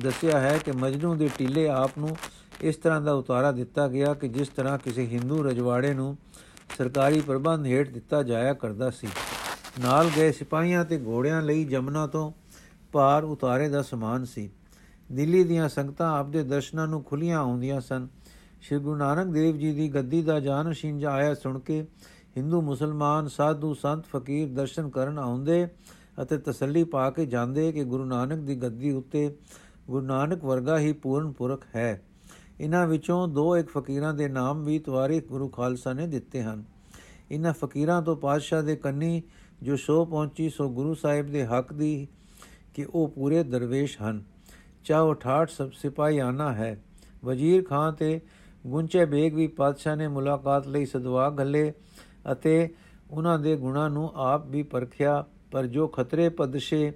ਦੱਸਿਆ 0.01 0.41
ਹੈ 0.41 0.59
ਕਿ 0.59 0.73
ਮਜਨੂ 0.73 1.15
ਦੇ 1.15 1.29
ਟੀਲੇ 1.39 1.69
ਆਪ 1.69 1.99
ਨੂੰ 1.99 2.17
ਇਸ 2.61 2.77
ਤਰ੍ਹਾਂ 2.77 3.01
ਦਾ 3.01 3.13
ਉਤਾਰਾ 3.13 3.53
ਦਿੱਤਾ 3.53 3.89
ਗਿਆ 3.89 4.15
ਕਿ 4.15 4.29
ਜਿਸ 4.29 4.49
ਤਰ੍ਹਾਂ 4.49 4.79
ਕਿਸੇ 4.79 5.07
ਹਿੰਦੂ 5.07 5.43
ਰਜਵਾੜੇ 5.43 5.95
ਨੂੰ 5.95 6.17
ਸਰਕਾਰੀ 6.79 7.21
ਪ੍ਰਬੰਧ 7.21 7.67
ਹੇਠ 7.67 7.91
ਦਿੱਤਾ 7.91 8.23
ਜਾਇਆ 8.23 8.55
ਕਰਦਾ 8.55 8.91
ਸੀ। 8.91 9.09
ਨਾਲ 9.81 10.11
ਗਏ 10.17 10.33
ਸਿਪਾਹੀਆਂ 10.33 10.85
ਤੇ 10.85 10.99
ਘੋੜਿਆਂ 11.07 11.43
ਲਈ 11.43 11.65
ਜਮਨਾ 11.65 12.07
ਤੋਂ 12.07 12.33
ਪਾਰ 12.93 13.25
ਉਤਾਰੇ 13.25 13.69
ਦਾ 13.69 13.83
ਸਮਾਨ 13.83 14.25
ਸੀ। 14.25 14.51
ਦਿੱਲੀ 15.13 15.45
ਦੀਆਂ 15.45 15.69
ਸੰਗਤਾਂ 15.69 16.19
ਆਪ 16.19 16.29
ਦੇ 16.29 16.43
ਦਰਸ਼ਨਾਂ 16.43 16.87
ਨੂੰ 16.87 17.03
ਖੁੱਲੀਆਂ 17.05 17.39
ਆਉਂਦੀਆਂ 17.39 17.81
ਸਨ। 17.81 18.09
ਸ਼੍ਰੀ 18.61 18.79
ਗੁਰੂ 18.79 18.97
ਨਾਨਕ 18.97 19.27
ਦੇਵ 19.27 19.57
ਜੀ 19.57 19.73
ਦੀ 19.73 19.95
ਗੱਦੀ 19.95 20.23
ਦਾ 20.23 20.41
ਜਾਨਸ਼ੀਨ 20.41 21.05
ਆਇਆ 21.05 21.35
ਸੁਣ 21.35 21.59
ਕੇ 21.59 21.87
ਹਿੰਦੂ 22.37 22.63
ਮੁਸਲਮਾਨ, 22.63 23.29
ਸਾਧੂ 23.29 23.75
ਸੰਤ, 23.75 24.05
ਫਕੀਰ 24.07 24.49
ਦਰਸ਼ਨ 24.49 24.89
ਕਰਨ 24.89 25.19
ਆਉਂਦੇ 25.19 25.69
ਅਤੇ 26.23 26.39
ਤਸੱਲੀ 26.39 26.85
ਪਾ 26.85 27.11
ਕੇ 27.11 27.27
ਜਾਂਦੇ 27.27 27.73
ਕਿ 27.73 27.85
ਗੁਰੂ 27.85 28.05
ਨਾਨਕ 28.05 28.39
ਦੀ 28.39 28.57
ਗੱਦੀ 28.57 28.91
ਉੱਤੇ 28.91 29.37
ਗੁਰੂ 29.91 30.07
ਨਾਨਕ 30.07 30.45
ਵਰਗਾ 30.45 30.79
ਹੀ 30.79 30.93
ਪੂਰਨ 30.93 31.33
ਪੁਰਖ 31.33 31.65
ਹੈ। 31.77 32.03
ਇਹਨਾਂ 32.61 32.87
ਵਿੱਚੋਂ 32.87 33.29
ਦੋ 33.29 33.57
ਇੱਕ 33.57 33.69
ਫਕੀਰਾਂ 33.69 34.15
ਦੇ 34.15 34.29
ਨਾਮ 34.29 34.65
ਵੀ 34.65 34.79
ਤਵਾਰੀਖ 34.79 35.29
ਗੁਰੂ 35.29 35.49
ਖਾਲਸਾ 35.49 35.93
ਨੇ 35.93 36.07
ਦਿੱਤੇ 36.07 36.43
ਹਨ। 36.43 36.65
ਇਹਨਾਂ 37.31 37.53
ਫਕੀਰਾਂ 37.53 38.03
ਤੋਂ 38.03 38.17
ਪਾਤਸ਼ਾਹ 38.17 38.63
ਦੇ 38.63 38.77
ਕੰਨੀ 38.77 39.23
ਜੋ 39.63 39.77
ਸ਼ੋ 39.77 40.05
ਪਹੁੰਚੀ, 40.05 40.51
ਸੋ 40.51 40.69
ਗੁਰੂ 40.71 40.95
ਸਾਹਿਬ 40.95 41.27
ਦੇ 41.27 41.47
ਹੱਕ 41.47 41.73
ਦੀ 41.73 42.09
ਕਿ 42.75 42.85
ਉਹ 42.85 43.09
ਪੂਰੇ 43.09 43.43
ਦਰਵੇਸ਼ 43.43 44.03
ਹਨ। 44.03 44.23
ਚਾਹੋ 44.85 45.15
ਠਾਠ 45.15 45.51
ਸਭ 45.51 45.71
ਸਿਪਾਹੀ 45.73 46.19
ਆਣਾ 46.19 46.55
ਹੈ। 46.55 46.85
ਵਜ਼ੀਰ 47.25 47.65
ਖਾਨ 47.65 47.95
ਤੇ 47.95 48.21
ਗੁੰਚੇ 48.67 49.05
ਬੇਗ 49.05 49.35
ਵੀ 49.35 49.47
ਪਾਤਸ਼ਾਹ 49.47 49.97
ਨੇ 49.97 50.09
ਮੁਲਾਕਾਤ 50.09 50.69
ਲਈ 50.69 50.87
ਸਦਵਾ 50.87 51.31
ਗੱਲੇ 51.31 51.73
ਅਤੇ 52.33 52.75
ਉਹਨਾਂ 53.11 53.39
ਦੇ 53.39 53.57
ਗੁਣਾਂ 53.57 53.91
ਨੂੰ 53.91 54.13
ਆਪ 54.15 54.47
ਵੀ 54.47 54.63
ਪਰਖਿਆ, 54.63 55.25
ਪਰ 55.51 55.67
ਜੋ 55.67 55.89
ਖਤਰੇ 55.89 56.29
ਪਦਸ਼ੇ, 56.29 56.93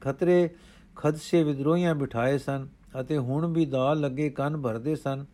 ਖਤਰੇ 0.00 0.50
ਖਦਸ਼ੇ 0.96 1.42
ਵਿਦਰੋਹੀਆਂ 1.44 1.94
ਬਿਠਾਏ 1.94 2.38
ਸਨ 2.38 2.68
ਅਤੇ 3.00 3.18
ਹੁਣ 3.18 3.46
ਵੀ 3.46 3.66
ਦਾ 3.66 3.94
ਲੱਗੇ 3.94 4.30
ਕੰਨ 4.30 4.60
ਭਰਦੇ 4.62 4.96
ਸਨ, 4.96 5.24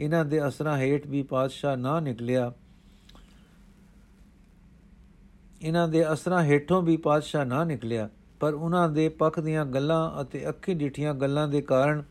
ਇਹਨਾਂ 0.00 0.24
ਦੇ 0.24 0.48
ਅਸਰਾਂ 0.48 0.78
ਹੇਠ 0.78 1.06
ਵੀ 1.06 1.22
ਪਾਤਸ਼ਾਹ 1.22 1.76
ਨਾ 1.76 2.00
ਨਿਕਲਿਆ। 2.00 2.52
ਇਹਨਾਂ 5.66 5.86
ਦੇ 5.88 6.04
ਅਸਰਾਂ 6.12 6.42
ਹੇਠੋਂ 6.42 6.80
ਵੀ 6.82 6.96
ਪਾਤਸ਼ਾਹ 6.96 7.44
ਨਾ 7.44 7.62
ਨਿਕਲਿਆ, 7.64 8.08
ਪਰ 8.40 8.54
ਉਹਨਾਂ 8.54 8.88
ਦੇ 8.88 9.08
ਪੱਖ 9.08 9.38
ਦੀਆਂ 9.40 9.64
ਗੱਲਾਂ 9.66 10.20
ਅਤੇ 10.22 10.48
ਅੱਖੀ 10.48 10.74
ਡਿਠੀਆਂ 10.74 11.14
ਗੱਲਾਂ 11.14 11.46
ਦੇ 11.48 11.60
ਕਾਰਨ 11.62 12.02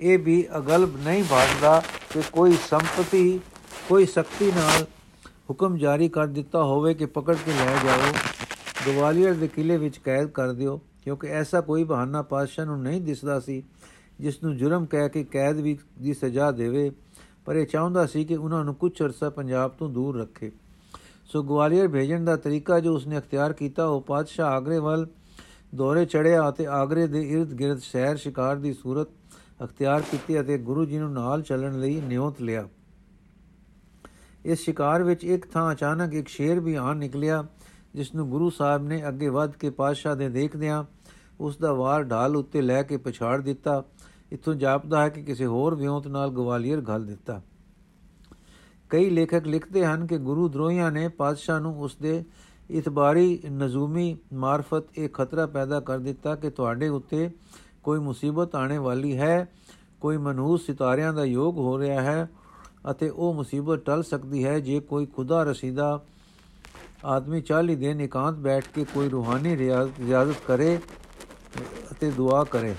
ਇਹ 0.00 0.18
ਵੀ 0.18 0.44
ਅਗਲਬ 0.58 0.96
ਨਹੀਂ 1.04 1.22
ਭਾਗਦਾ 1.24 1.82
ਕਿ 2.12 2.22
ਕੋਈ 2.32 2.56
ਸੰਪਤੀ, 2.70 3.40
ਕੋਈ 3.88 4.06
ਸ਼ਕਤੀ 4.06 4.50
ਨਾਲ 4.52 4.86
ਹੁਕਮ 5.50 5.76
ਜਾਰੀ 5.78 6.08
ਕਰ 6.08 6.26
ਦਿੱਤਾ 6.26 6.62
ਹੋਵੇ 6.62 6.94
ਕਿ 6.94 7.06
ਪਕੜ 7.06 7.36
ਕੇ 7.36 7.52
ਲੈ 7.52 7.76
ਜਾਓ 7.84 8.12
ਗਵਾਲੀਅਰ 8.86 9.34
ਦੇ 9.34 9.48
ਕਿਲੇ 9.48 9.76
ਵਿੱਚ 9.76 9.98
ਕੈਦ 9.98 10.28
ਕਰ 10.28 10.52
ਦਿਓ, 10.52 10.80
ਕਿਉਂਕਿ 11.04 11.28
ਐਸਾ 11.28 11.60
ਕੋਈ 11.60 11.84
ਬਹਾਨਾ 11.84 12.22
ਪਾਤਸ਼ਾਹ 12.22 12.66
ਨੂੰ 12.66 12.80
ਨਹੀਂ 12.82 13.00
ਦਿਸਦਾ 13.00 13.38
ਸੀ, 13.40 13.62
ਜਿਸ 14.20 14.42
ਨੂੰ 14.42 14.56
ਜੁਰਮ 14.56 14.86
ਕਹਿ 14.86 15.08
ਕੇ 15.08 15.24
ਕੈਦ 15.24 15.60
ਵੀ 15.60 15.78
ਦੀ 16.02 16.14
ਸਜ਼ਾ 16.14 16.50
ਦੇਵੇ। 16.50 16.90
ਪਰ 17.44 17.56
ਇਹ 17.56 17.66
ਚਾਹੁੰਦਾ 17.66 18.06
ਸੀ 18.06 18.24
ਕਿ 18.24 18.36
ਉਹਨਾਂ 18.36 18.64
ਨੂੰ 18.64 18.74
ਕੁਝ 18.74 18.92
ਅਰਸਾ 19.02 19.30
ਪੰਜਾਬ 19.30 19.70
ਤੋਂ 19.70 19.88
ਦੂਰ 19.88 20.20
ਰੱਖੇ। 20.20 20.50
ਸੋ 21.28 21.42
ਗਵਾਲੀਅਰ 21.42 21.88
ਭੇਜਣ 21.88 22.24
ਦਾ 22.24 22.36
ਤਰੀਕਾ 22.36 22.78
ਜੋ 22.80 22.94
ਉਸਨੇ 22.94 23.18
ਅਖਤਿਆਰ 23.18 23.52
ਕੀਤਾ, 23.52 23.86
ਉਹ 23.86 24.00
ਪਾਤਸ਼ਾਹ 24.00 24.46
ਆਗਰੇ 24.46 24.78
ਵੱਲ 24.78 25.06
ਦੌਰੇ 25.74 26.04
ਚੜਿਆ 26.06 26.48
ਅਤੇ 26.48 26.66
ਆਗਰੇ 26.66 27.06
ਦੇ 27.06 27.20
ird-gird 27.36 27.78
ਸ਼ਹਿਰ 27.78 28.16
ਸ਼ਿਕਾਰ 28.16 28.56
ਦੀ 28.56 28.72
ਸੂਰਤ 28.72 29.08
ਅਖਤਿਆਰ 29.64 30.02
ਕੀਤੀ 30.10 30.40
ਅਤੇ 30.40 30.58
ਗੁਰੂ 30.58 30.84
ਜੀ 30.84 30.98
ਨੂੰ 30.98 31.12
ਨਾਲ 31.12 31.42
ਚੱਲਣ 31.42 31.78
ਲਈ 31.80 32.00
ਨਿਯੋਤ 32.00 32.40
ਲਿਆ। 32.42 32.68
ਇਸ 34.44 34.60
ਸ਼ਿਕਾਰ 34.60 35.02
ਵਿੱਚ 35.02 35.24
ਇੱਕ 35.24 35.46
ਥਾਂ 35.46 35.70
ਅਚਾਨਕ 35.72 36.14
ਇੱਕ 36.14 36.28
ਸ਼ੇਰ 36.28 36.60
ਵੀ 36.60 36.74
ਆਣ 36.74 36.96
ਨਿਕਲਿਆ, 36.96 37.44
ਜਿਸ 37.94 38.14
ਨੂੰ 38.14 38.28
ਗੁਰੂ 38.30 38.50
ਸਾਹਿਬ 38.50 38.86
ਨੇ 38.88 39.08
ਅੱਗੇ 39.08 39.28
ਵੱਧ 39.28 39.52
ਕੇ 39.52 39.70
ਪਾਤਸ਼ਾਹ 39.70 40.16
ਦੇ 40.16 40.28
ਦੇਖਦਿਆਂ 40.28 40.84
ਉਸ 41.40 41.56
ਦਾ 41.56 41.72
ਵਾਰ 41.72 42.02
ਢਾਲ 42.02 42.36
ਉੱਤੇ 42.36 42.60
ਲੈ 42.60 42.82
ਕੇ 42.82 42.96
ਪਛਾੜ 42.96 43.40
ਦਿੱਤਾ। 43.40 43.82
ਇਥੋਂ 44.32 44.54
ਜਾਪਦਾ 44.54 45.02
ਹੈ 45.02 45.08
ਕਿ 45.08 45.22
ਕਿਸੇ 45.22 45.46
ਹੋਰ 45.46 45.74
ਵਿਉਂਤ 45.74 46.06
ਨਾਲ 46.06 46.30
ਗਵਾਲੀਅਰ 46.30 46.82
ਘਲ 46.90 47.04
ਦਿੱਤਾ। 47.06 47.40
ਕਈ 48.94 49.10
ਲੇਖਕ 49.10 49.46
ਲਿਖਦੇ 49.46 49.84
ਹਨ 49.86 50.06
ਕਿ 50.06 50.18
ਗੁਰੂ 50.18 50.48
ਦਰੋਹੀਆਂ 50.48 50.90
ਨੇ 50.92 51.08
ਪਾਤਸ਼ਾਹ 51.08 51.60
ਨੂੰ 51.60 51.80
ਉਸ 51.80 51.96
ਦੇ 51.96 52.24
ਇਤਬਾਰੀ 52.70 53.40
ਨਜ਼ੂਮੀ 53.52 54.16
ਮਾਰਫਤ 54.32 54.84
ਇਹ 54.98 55.08
ਖਤਰਾ 55.08 55.46
ਪੈਦਾ 55.46 55.80
ਕਰ 55.80 55.98
ਦਿੱਤਾ 55.98 56.34
ਕਿ 56.36 56.50
ਤੁਹਾਡੇ 56.50 56.88
ਉੱਤੇ 56.88 57.30
ਕੋਈ 57.82 57.98
ਮੁਸੀਬਤ 57.98 58.54
ਆਣੇ 58.56 58.78
ਵਾਲੀ 58.78 59.16
ਹੈ, 59.16 59.46
ਕੋਈ 60.00 60.16
ਮਨਹੂਸ 60.16 60.66
ਸਿਤਾਰਿਆਂ 60.66 61.12
ਦਾ 61.12 61.24
ਯੋਗ 61.24 61.58
ਹੋ 61.58 61.78
ਰਿਹਾ 61.78 62.00
ਹੈ 62.02 62.28
ਅਤੇ 62.90 63.08
ਉਹ 63.08 63.34
ਮੁਸੀਬਤ 63.34 63.84
ਟਲ 63.86 64.02
ਸਕਦੀ 64.02 64.44
ਹੈ 64.44 64.58
ਜੇ 64.60 64.80
ਕੋਈ 64.80 65.06
ਖੁਦਾ 65.06 65.42
ਰਸੀਦਾ 65.42 66.00
ਆਦਮੀ 67.04 67.42
40 67.52 67.74
ਦਿਨ 67.76 68.00
ਇਕਾਂਤ 68.00 68.34
ਬੈਠ 68.34 68.68
ਕੇ 68.74 68.84
ਕੋਈ 68.94 69.08
ਰੂਹਾਨੀ 69.08 69.56
ਰਿਆਜ਼ਤ 69.56 70.46
ਕਰੇ 70.46 70.78
ਅਤੇ 71.92 72.10
ਦੁਆ 72.10 72.44
ਕਰੇ। 72.44 72.74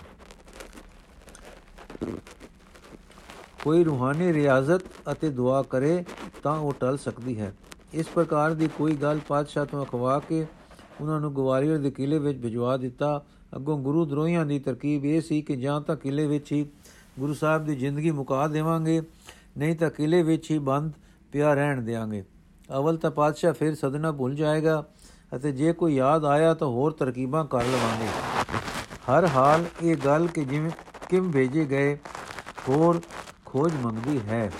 ਕੋਈ 3.65 3.83
ਰੂਹਾਨੀ 3.83 4.31
ਰਿਆਜ਼ਤ 4.33 4.81
ਅਤੇ 5.11 5.29
ਦੁਆ 5.29 5.61
ਕਰੇ 5.61 6.03
ਤਾਂ 6.43 6.57
ਉਹ 6.57 6.73
ਟਲ 6.79 6.97
ਸਕਦੀ 6.97 7.39
ਹੈ। 7.39 7.53
ਇਸ 7.93 8.07
ਪ੍ਰਕਾਰ 8.07 8.53
ਦੀ 8.53 8.67
ਕੋਈ 8.77 8.95
ਗੱਲ 8.95 9.19
ਪਾਤਸ਼ਾਹ 9.27 9.65
ਤੋਂ 9.65 9.83
ਅਖਵਾ 9.85 10.17
ਕੇ 10.19 10.45
ਉਹਨਾਂ 11.01 11.19
ਨੂੰ 11.21 11.35
ਗਵਾਲੀਅਰ 11.35 11.77
ਦੇ 11.77 11.91
ਕਿਲੇ 11.91 12.19
ਵਿੱਚ 12.19 12.41
ਭਿਜਵਾ 12.41 12.75
ਦਿੱਤਾ। 12.77 13.23
ਅੱਗੋਂ 13.55 13.77
ਗੁਰੂ 13.79 14.05
ਦਰੋਹੀਆਂ 14.05 14.45
ਦੀ 14.45 14.59
ਤਰਕੀਬ 14.59 15.05
ਇਹ 15.05 15.21
ਸੀ 15.21 15.41
ਕਿ 15.41 15.55
ਜਾਂ 15.55 15.79
ਤਾਂ 15.81 15.95
ਕਿਲੇ 15.95 16.27
ਵਿੱਚ 16.27 16.51
ਹੀ 16.51 16.65
ਗੁਰੂ 17.19 17.33
ਸਾਹਿਬ 17.33 17.65
ਦੀ 17.65 17.75
ਜ਼ਿੰਦਗੀ 17.75 18.11
ਮੁਕਾ 18.11 18.47
ਦੇਵਾਂਗੇ, 18.47 19.01
ਨਹੀਂ 19.57 19.75
ਤਾਂ 19.75 19.89
ਕਿਲੇ 19.89 20.21
ਵਿੱਚ 20.23 20.51
ਹੀ 20.51 20.59
ਬੰਦ 20.59 20.91
ਪਿਆ 21.31 21.53
ਰਹਿਣ 21.53 21.81
ਦੇਾਂਗੇ 21.81 22.23
ਅਵਲ 22.69 22.97
ਤਾਂ 22.97 23.11
ਪਾਤਸ਼ਾਹ 23.11 23.53
ਫਿਰ 23.53 23.75
ਸਦਨਾ 23.75 24.11
ਭੁੱਲ 24.11 24.35
ਜਾਏਗਾ 24.35 24.83
ਅਤੇ 25.35 25.51
ਜੇ 25.51 25.73
ਕੋਈ 25.73 25.95
ਯਾਦ 25.95 26.25
ਆਇਆ 26.25 26.53
ਤਾਂ 26.53 26.67
ਹੋਰ 26.67 26.91
ਤਰਕੀਬਾਂ 26.91 27.45
ਕਰ 27.45 27.63
ਲਵਾਂਗੇ। 27.63 28.07
ਹਰ 29.09 29.25
ਹਾਲ 29.27 29.65
ਇਹ 29.83 29.97
ਗੱਲ 29.97 30.27
ਕਿ 30.27 30.45
ਜਿਵੇਂ 30.45 30.71
ਕਿਮ 31.09 31.31
ਭੇਜੇ 31.31 31.65
ਗਏ, 31.65 31.97
ਹੋਰ 32.69 33.01
ਖੋਜ 33.55 33.73
ਮੰਗਦੀ 33.83 34.19
ਹੈ। 34.19 34.51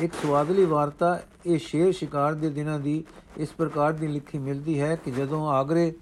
ਇੱਕ 0.00 0.14
ਸਵਾਦਲੀ 0.14 0.64
ਵਾਰਤਾ 0.64 1.20
ਇਹ 1.46 1.58
ਸ਼ੇਰ 1.58 1.92
ਸ਼ਿਕਾਰ 1.92 2.34
ਦੇ 2.34 2.50
ਦਿਨਾਂ 2.50 2.80
ਦੀ 2.80 3.04
ਇਸ 3.36 3.48
ਪ੍ਰਕਾਰ 3.48 3.92
ਦੀ 3.92 4.06
ਲਿਖੀ 4.06 4.38
ਮਿਲਦੀ 4.38 4.80
ਹੈ 4.80 4.96
ਕਿ 4.96 5.10
ਜਦੋਂ 5.10 5.48
ਆਗਰੇ 5.48 5.94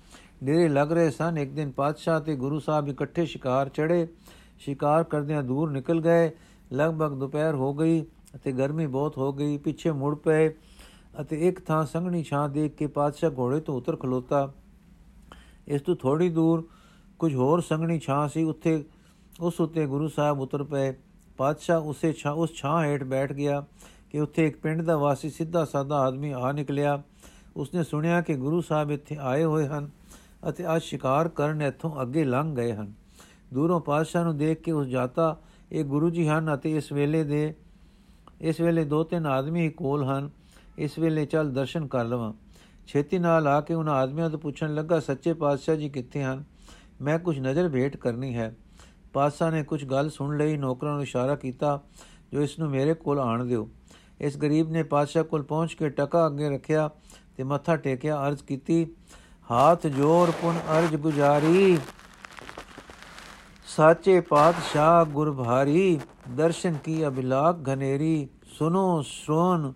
ਡੇਰੇ 0.45 0.69
ਲੱਗ 0.69 0.93
ਰਹੇ 0.93 1.11
ਸਨ, 1.11 1.39
ਇੱਕ 1.39 1.51
ਦਿਨ 1.51 1.71
ਪਾਤਸ਼ਾਹ 1.71 2.21
ਤੇ 2.21 2.37
ਗੁਰੂ 2.37 2.59
ਸਾਹਿਬ 2.61 2.89
ਇਕੱਠੇ 2.89 3.27
ਸ਼ਿਕਾਰ 3.27 3.69
ਚੜੇ 3.69 4.09
ਸ਼ਿਕਾਰ 4.59 5.05
ਕਰਦਿਆਂ 5.05 5.43
ਦੂਰ 5.43 5.71
ਨਿਕਲ 5.71 6.01
ਗਏ। 6.01 6.31
ਲਗਭਗ 6.73 7.13
ਦੁਪਹਿਰ 7.13 7.55
ਹੋ 7.55 7.75
ਗਈ 7.75 8.03
ਅਤੇ 8.35 8.53
ਗਰਮੀ 8.53 8.87
ਬਹੁਤ 8.87 9.19
ਹੋ 9.19 9.33
ਗਈ। 9.33 9.57
ਪਿੱਛੇ 9.59 9.93
ਮੁੜ 9.93 10.15
ਪਏ 10.15 10.49
ਅਤੇ 11.21 11.49
ਇੱਕ 11.49 11.65
ਥਾਂ 11.65 11.87
ਸੰਘਣੀ 11.87 12.23
ਛਾਂ 12.23 12.49
ਦੇਖ 12.49 12.75
ਕੇ 12.75 12.87
ਪਾਤਸ਼ਾਹ 12.87 13.31
ਘੋੜੇ 13.39 13.61
ਤੋਂ 13.61 13.77
ਉਤਰ 13.77 13.97
ਖਲੋਤਾ। 13.97 14.53
ਇਸ 15.69 15.83
ਤੋਂ 15.83 15.97
ਥੋੜੀ 15.97 16.29
ਦੂਰ 16.29 16.69
ਕੁਝ 17.19 17.35
ਹੋਰ 17.35 17.61
ਸੰਘਣੀ 17.61 17.99
ਛਾਂ 17.99 18.29
ਸੀ। 18.29 18.43
ਉੱਥੇ 18.43 18.85
ਉਸ 19.41 19.61
ਉੱਤੇ 19.61 19.87
ਗੁਰੂ 19.87 20.09
ਸਾਹਿਬ 20.09 20.41
ਉਤਰ 20.41 20.63
ਪਏ। 20.63 20.95
ਪਾਤਸ਼ਾਹ 21.37 21.81
ਉਸੇ 21.81 22.13
ਛਾਂ 22.13 22.33
ਉਸ 22.33 22.51
ਛਾਂ 22.55 22.85
ਹੇਠ 22.85 23.05
ਬੈਠ 23.05 23.33
ਗਿਆ 23.33 23.65
ਕਿ 24.11 24.21
ਉੱਥੇ 24.21 24.47
ਇੱਕ 24.47 24.61
ਪਿੰਡ 24.61 24.83
ਦਾ 24.83 24.97
ਵਾਸੀ 24.97 25.31
ਸਿੱਧਾ 25.31 25.65
ਸਾਦਾ 25.65 25.97
ਆਦਮੀ 25.97 26.33
ਆ 26.33 26.53
ਨਿਕਲਿਆ। 26.53 27.03
ਉਸਨੇ 27.57 27.85
ਸੁਣਿਆ 27.85 28.21
ਕਿ 28.21 28.35
ਗੁਰੂ 28.35 28.61
ਸਾਹਿਬ 28.61 28.91
ਇੱਥੇ 28.91 29.17
ਆਏ 29.21 29.45
ਹੋਏ 29.45 29.67
ਹਨ 29.67 29.91
ਅਤੇ 30.49 30.77
ਅੱਜ 30.77 30.83
ਸ਼ਿਕਾਰ 30.83 31.29
ਕਰਨ 31.29 31.63
ਇੱਥੋਂ 31.63 32.03
ਅੱਗੇ 32.03 32.25
ਲੰਘ 32.25 32.57
ਗਏ 32.57 32.73
ਹਨ। 32.73 32.93
ਦੂਰੋਂ 33.55 33.81
ਪਾਤਸ਼ਾਹ 33.81 34.25
ਨੂੰ 34.25 34.37
ਦੇਖ 34.37 34.61
ਕੇ 34.61 34.73
ਉਸ 34.73 34.87
ਜਾਤਾ, 34.87 35.41
ਇਹ 35.73 35.85
ਗੁਰੂ 35.85 36.11
ਜੀ 36.11 36.29
ਹਨ 36.29 36.55
ਅਤੇ 36.55 36.77
ਇਸ 36.77 36.93
ਵੇਲੇ 36.93 37.25
ਦੇ 37.25 37.55
ਇਸ 38.41 38.61
ਵੇਲੇ 38.61 38.85
ਦੋ 38.85 39.05
ਤਿੰਨ 39.05 39.27
ਆਦਮੀ 39.27 39.69
ਕੋਲ 39.69 40.05
ਹਨ। 40.05 40.31
ਇਸ 40.79 40.99
ਵੇਲੇ 40.99 41.27
ਚੱਲ 41.27 41.53
ਦਰਸ਼ਨ 41.53 41.87
ਕਰ 41.87 42.05
ਲਵਾਂ। 42.05 42.33
ਛੇਤੀ 42.87 43.19
ਨਾਲ 43.19 43.49
ਆ 43.49 43.61
ਕੇ 43.61 43.75
ਉਹਨਾਂ 43.75 43.95
ਆਦਮੀਆਂ 43.95 44.31
ਤੋਂ 44.31 44.39
ਪੁੱਛਣ 44.39 44.75
ਲੱਗਾ, 44.75 45.01
ਸੱਚੇ 45.01 45.33
ਪਾਤਸ਼ਾਹ 45.33 45.75
ਜੀ 45.75 45.89
ਕਿੱਥੇ 45.89 46.23
ਹਨ? 46.23 46.45
ਮੈਂ 47.01 47.19
ਕੁਝ 47.19 47.39
ਨਜ਼ਰ 47.39 47.69
ਭੇਟ 47.69 47.97
ਕਰਨੀ 47.97 48.37
ਹੈ। 48.37 48.57
ਪਾਤਸ਼ਾਹ 49.15 49.51
ਨੇ 49.51 49.63
ਕੁਝ 49.63 49.85
ਗੱਲ 49.85 50.11
ਸੁਣ 50.11 50.37
ਲਈ, 50.37 50.57
ਨੌਕਰਾਂ 50.57 50.93
ਨੂੰ 50.93 51.03
ਇਸ਼ਾਰਾ 51.03 51.35
ਕੀਤਾ, 51.37 51.81
ਜੋ 52.33 52.43
ਇਸ 52.43 52.59
ਨੂੰ 52.59 52.71
ਮੇਰੇ 52.71 52.95
ਕੋਲ 52.95 53.19
ਆਣ 53.21 53.45
ਦਿਓ। 53.45 53.69
ਇਸ 54.21 54.37
ਗਰੀਬ 54.37 54.71
ਨੇ 54.71 54.83
ਪਾਤਸ਼ਾਹ 54.83 55.25
ਕੋਲ 55.25 55.43
ਪਹੁੰਚ 55.43 55.75
ਕੇ 55.75 55.89
ਟਕਾ 55.89 56.27
ਅੱਗੇ 56.27 56.49
ਰੱਖਿਆ 56.51 56.89
ਤੇ 57.37 57.43
ਮੱਥਾ 57.43 57.77
ਟੇਕਿਆ, 57.77 58.27
ਅਰਜ਼ 58.27 58.43
ਕੀਤੀ, 58.43 58.87
ਹਾਥ 59.51 59.87
ਜੋਰ 59.87 60.31
ਪੁਨ 60.43 60.59
ਅਰਜ 60.73 60.97
ਗੁਜਾਰੀ, 60.97 61.79
ਸਾਚੇ 63.67 64.21
ਪਾਤਸ਼ਾਹ 64.21 65.05
ਗੁਰ 65.05 65.33
ਭਾਰੀ, 65.35 66.01
ਦਰਸ਼ਨ 66.37 66.77
ਕੀ 66.85 67.07
ਅਭਿਲਾਖ 67.07 67.57
ਘਨੇਰੀ, 67.69 68.29
ਸੁਨੋ 68.59 69.03
ਸ੍ਰੋਨ 69.03 69.73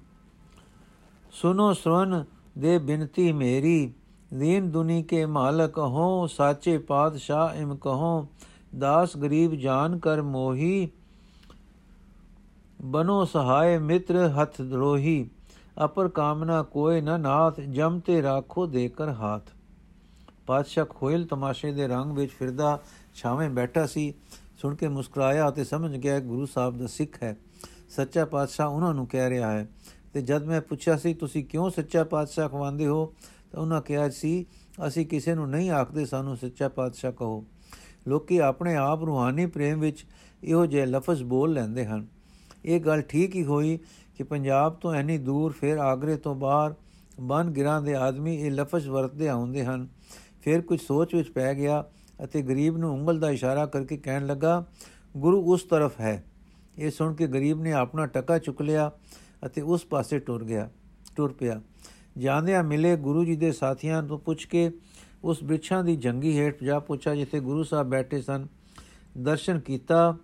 ਸੁਨੋ 1.33 1.73
ਸ੍ਰੋਨ 1.73 2.25
ਦੇ 2.59 2.79
ਬਿਨਤੀ 2.79 3.33
ਮੇਰੀ, 3.33 3.93
ਦੀਨ 4.35 4.71
ਦੁਨੀ 4.71 5.03
ਕੇ 5.03 5.25
ਮਾਲਕ 5.27 5.79
ਹੋ, 5.79 6.27
ਸਾਚੇ 6.27 6.79
ਪਾਤਸ਼ਾਹ 6.79 7.55
ਇਮ 7.55 7.75
ਕਹੋ 7.77 8.29
ਦਾਸ 8.73 9.17
ਗਰੀਬ 9.17 9.55
ਜਾਨ 9.55 9.99
ਕਰ 9.99 10.23
ਮੋਹੀ 10.23 10.89
ਬਨੋ 12.83 13.25
ਸਹਾਇ 13.25 13.79
ਮਿੱਤਰ 13.79 14.17
ਹੱਥ 14.29 14.61
ਦਰੋਹੀ 14.63 15.29
ਅਪਰ 15.85 16.09
ਕਾਮਨਾ 16.09 16.63
ਕੋਏ 16.63 17.01
ਨ 17.01 17.21
ਨਾਥ 17.21 17.61
ਜਮ 17.61 18.01
ਤੇ 18.01 18.23
ਰਾਖੋ 18.23 18.67
ਦੇ 18.67 18.89
ਕਰ 18.89 19.09
ਹਾਥ 19.09 19.51
ਪਾਤਸ਼ਾਹ 20.47 20.85
ਖੋਇਲ 20.85 21.27
ਤਮਾਸ਼ੇ 21.27 21.73
ਦੇ 21.73 21.89
ਰੰਗ 21.89 22.19
ਵਿੱਚ 22.19 22.33
ਫਿਰਦਾ 22.33 22.79
ਛਾਵੇਂ 23.15 23.51
ਬੈਠਾ 23.51 23.87
ਸੀ 23.87 24.13
ਸੁਣ 24.59 24.75
ਕੇ 24.75 24.89
ਮੁਸਕਰਾਇਆ 24.89 25.49
ਅਤੇ 25.49 25.65
ਸਮਝ 25.65 25.97
ਗਿਆ 25.97 26.21
ਗੁਰੂ 26.21 26.47
ਸਾਹਿਬ 26.47 26.79
ਦਾ 26.79 26.87
ਸਿੱਖ 26.87 27.23
ਹੈ 27.23 27.37
ਸੱਚਾ 27.89 28.25
ਪਾਤਸ਼ਾਹ 28.25 28.69
ਉਹਨਾਂ 28.69 28.95
ਨੂੰ 28.95 29.07
ਕਹਿ 29.07 29.31
ਰਿਹਾ 29.31 29.51
ਹੈ 29.53 29.67
ਤੇ 30.15 30.23
ਜਦ 30.23 30.45
ਮੈਂ 30.45 30.61
ਪੁੱਛਿਆ 30.61 30.97
ਸੀ 30.97 31.15
ਤੁਸੀਂ 31.15 31.45
ਕਿਉਂ 31.45 31.71
ਸੱਚਾ 31.71 32.05
ਪਾਤਸ਼ਾਹ 32.05 32.49
ਖਵਾਉਂਦੇ 32.49 32.87
ਹੋ 32.87 33.13
ਤਾਂ 33.53 33.61
ਉਹਨਾਂ 33.61 33.81
ਕਿਹਾ 33.83 34.09
ਸੀ 34.09 34.47
ਅਸੀਂ 34.87 35.07
ਕਿਸੇ 35.07 35.35
ਨੂੰ 35.35 35.49
ਨਹੀਂ 35.51 35.71
ਆਖਦੇ 35.71 36.05
ਸਾਨੂੰ 36.05 36.37
ਸੱਚਾ 36.37 36.69
ਪਾਤਸ਼ਾਹ 36.69 37.13
ਕਹੋ 37.13 37.45
ਲੋਕੀ 38.09 38.39
ਆਪਣੇ 38.39 38.75
ਆਪ 38.77 39.05
ਰੂਹਾਨੀ 39.05 39.47
ਪ੍ਰੇਮ 39.47 39.81
ਵਿੱਚ 39.81 40.05
ਇਹੋ 40.45 40.67
ਜਿਹੇ 40.67 40.87
ਲਫ਼ਜ਼ 40.87 41.23
ਬੋਲ 41.23 41.53
ਲੈਂਦੇ 41.53 41.87
ਹਨ। 41.87 42.07
ਇਹ 42.65 42.81
ਗੱਲ 42.81 43.01
ਠੀਕ 43.01 43.35
ਹੀ 43.37 43.45
ਹੋਈ 43.45 43.79
ਕਿ 44.17 44.25
ਪੰਜਾਬ 44.25 44.75
ਤੋਂ 44.75 44.93
ਐਨੀ 44.95 45.19
ਦੂਰ 45.19 45.53
ਫਿਰ 45.53 45.79
ਆਗਰੇ 45.79 46.17
ਤੋਂ 46.17 46.35
ਬਾਹਰ 46.35 46.75
ਬਨ 47.21 47.51
ਗਿਰਾਂ 47.51 47.81
ਦੇ 47.83 47.95
ਆਦਮੀ 47.95 48.35
ਇਹ 48.37 48.51
ਲਫ਼ਜ਼ 48.51 48.89
ਵਰਤਦੇ 48.89 49.29
ਆਉਂਦੇ 49.29 49.65
ਹਨ। 49.65 49.87
ਫਿਰ 50.43 50.61
ਕੁਝ 50.61 50.81
ਸੋਚ 50.81 51.15
ਵਿੱਚ 51.15 51.31
ਪੈ 51.31 51.55
ਗਿਆ 51.55 51.85
ਅਤੇ 52.25 52.43
ਗਰੀਬ 52.43 52.77
ਨੂੰ 52.77 52.93
ਉਂਗਲ 52.95 53.19
ਦਾ 53.19 53.31
ਇਸ਼ਾਰਾ 53.31 53.67
ਕਰਕੇ 53.67 53.97
ਕਹਿਣ 53.97 54.27
ਲੱਗਾ, 54.27 54.65
ਗੁਰੂ 55.17 55.43
ਉਸ 55.45 55.63
ਤਰਫ 55.63 56.01
ਹੈ। 56.01 56.25
ਇਹ 56.79 56.91
ਸੁਣ 56.91 57.15
ਕੇ 57.15 57.27
ਗਰੀਬ 57.27 57.61
ਨੇ 57.61 57.73
ਆਪਣਾ 57.73 58.07
ਟਕਾ 58.07 58.39
ਚੁੱਕ 58.39 58.63
ਲਿਆ 58.63 58.91
ਅਤੇ 59.47 59.61
ਉਸ 59.63 59.85
ਪਾਸੇ 59.85 60.19
ਟੁਰ 60.19 60.45
ਗਿਆ, 60.45 60.69
ਟੁਰ 61.17 61.33
ਪਿਆ। 61.33 61.61
ਜਾਂਦਿਆਂ 62.19 62.63
ਮਿਲੇ 62.65 62.97
ਗੁਰੂ 62.97 63.25
ਜੀ 63.25 63.37
ਦੇ 63.37 63.53
ਸਾਥੀਆਂ 63.53 64.03
ਤੋਂ 64.03 64.19
ਪੁੱਛ 64.19 64.47
ਕੇ 64.47 64.71
ਉਸ 65.25 65.45
ਬ੍ਰਿਛਾਂ 65.45 65.85
ਦੀ 65.85 65.97
ਜੰਗੀ 65.97 66.39
ਹੇਠ 66.39 66.65
ਜਾ 66.65 66.79
ਪੁੱਛਾ, 66.79 67.15
ਜਿੱਥੇ 67.15 67.41
ਗੁਰੂ 67.41 67.63
ਸਾਹਿਬ 67.63 67.89
ਬੈਠੇ 67.89 68.23
ਸਨ। 68.23 68.47
ਦਰਸ਼ਨ 69.19 69.61
ਕੀਤਾ। 69.61 70.17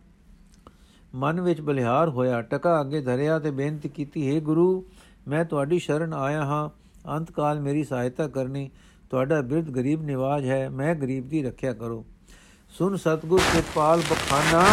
ਮਨ 1.14 1.40
ਵਿੱਚ 1.40 1.61
ਬਲਿਹਾਰ 1.61 2.09
ਹੋਇਆ। 2.09 2.42
ਟਕਾ 2.42 2.80
ਅੱਗੇ 2.80 3.00
ਧਰਿਆ 3.00 3.38
ਤੇ 3.38 3.50
ਬੇਨਤੀ 3.50 3.88
ਕੀਤੀ, 3.88 4.37
ਹੈ 4.37 4.40
ਗੁਰੂ, 4.40 4.85
ਮੈਂ 5.28 5.44
ਤੁਹਾਡੀ 5.44 5.78
ਸ਼ਰਨ 5.78 6.14
ਆਇਆ 6.14 6.44
ਹਾਂ। 6.44 6.70
ਅੰਤਕਾਲ 7.16 7.61
ਮੇਰੀ 7.61 7.85
ਸਹਾਇਤਾ 7.85 8.28
ਕਰਨੀ। 8.28 8.70
ਤੁਹਾਡਾ 9.11 9.40
ਬਿਰਧ 9.40 9.70
ਗਰੀਬ 9.70 10.02
ਨਿਵਾਜ 10.02 10.48
ਹੈ। 10.48 10.70
ਮੈਂ 10.70 10.94
ਗਰੀਬ 10.94 11.28
ਦੀ 11.28 11.42
ਰੱਖਿਆ 11.42 11.72
ਕਰੋ। 11.72 12.04
ਸੁਨ 12.70 12.96
ਸਤਗੁਰ 12.96 13.40
ਕਿਰਪਾਲ 13.52 14.02
ਬਖਾਨਾ। 14.11 14.64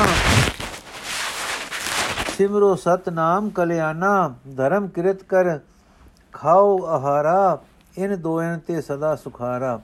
ਸਿਮਰੋ 2.38 2.76
ਸਤਨਾਮ 2.76 3.50
ਕਲਿਆਣਾ। 3.50 4.36
ਧਰਮ 4.58 4.88
ਕਿਰਤ 4.88 5.24
ਕਰ 5.24 5.60
ਖਾਓ 6.34 6.86
ਆਹਾਰਾ। 6.86 7.62
ਇਨ 7.98 8.22
ਦੋਇਨ 8.22 8.60
ਤੇ 8.60 8.82
ਸਦਾ 8.82 9.16
ਸੁਖਾਰਾ। 9.16 9.82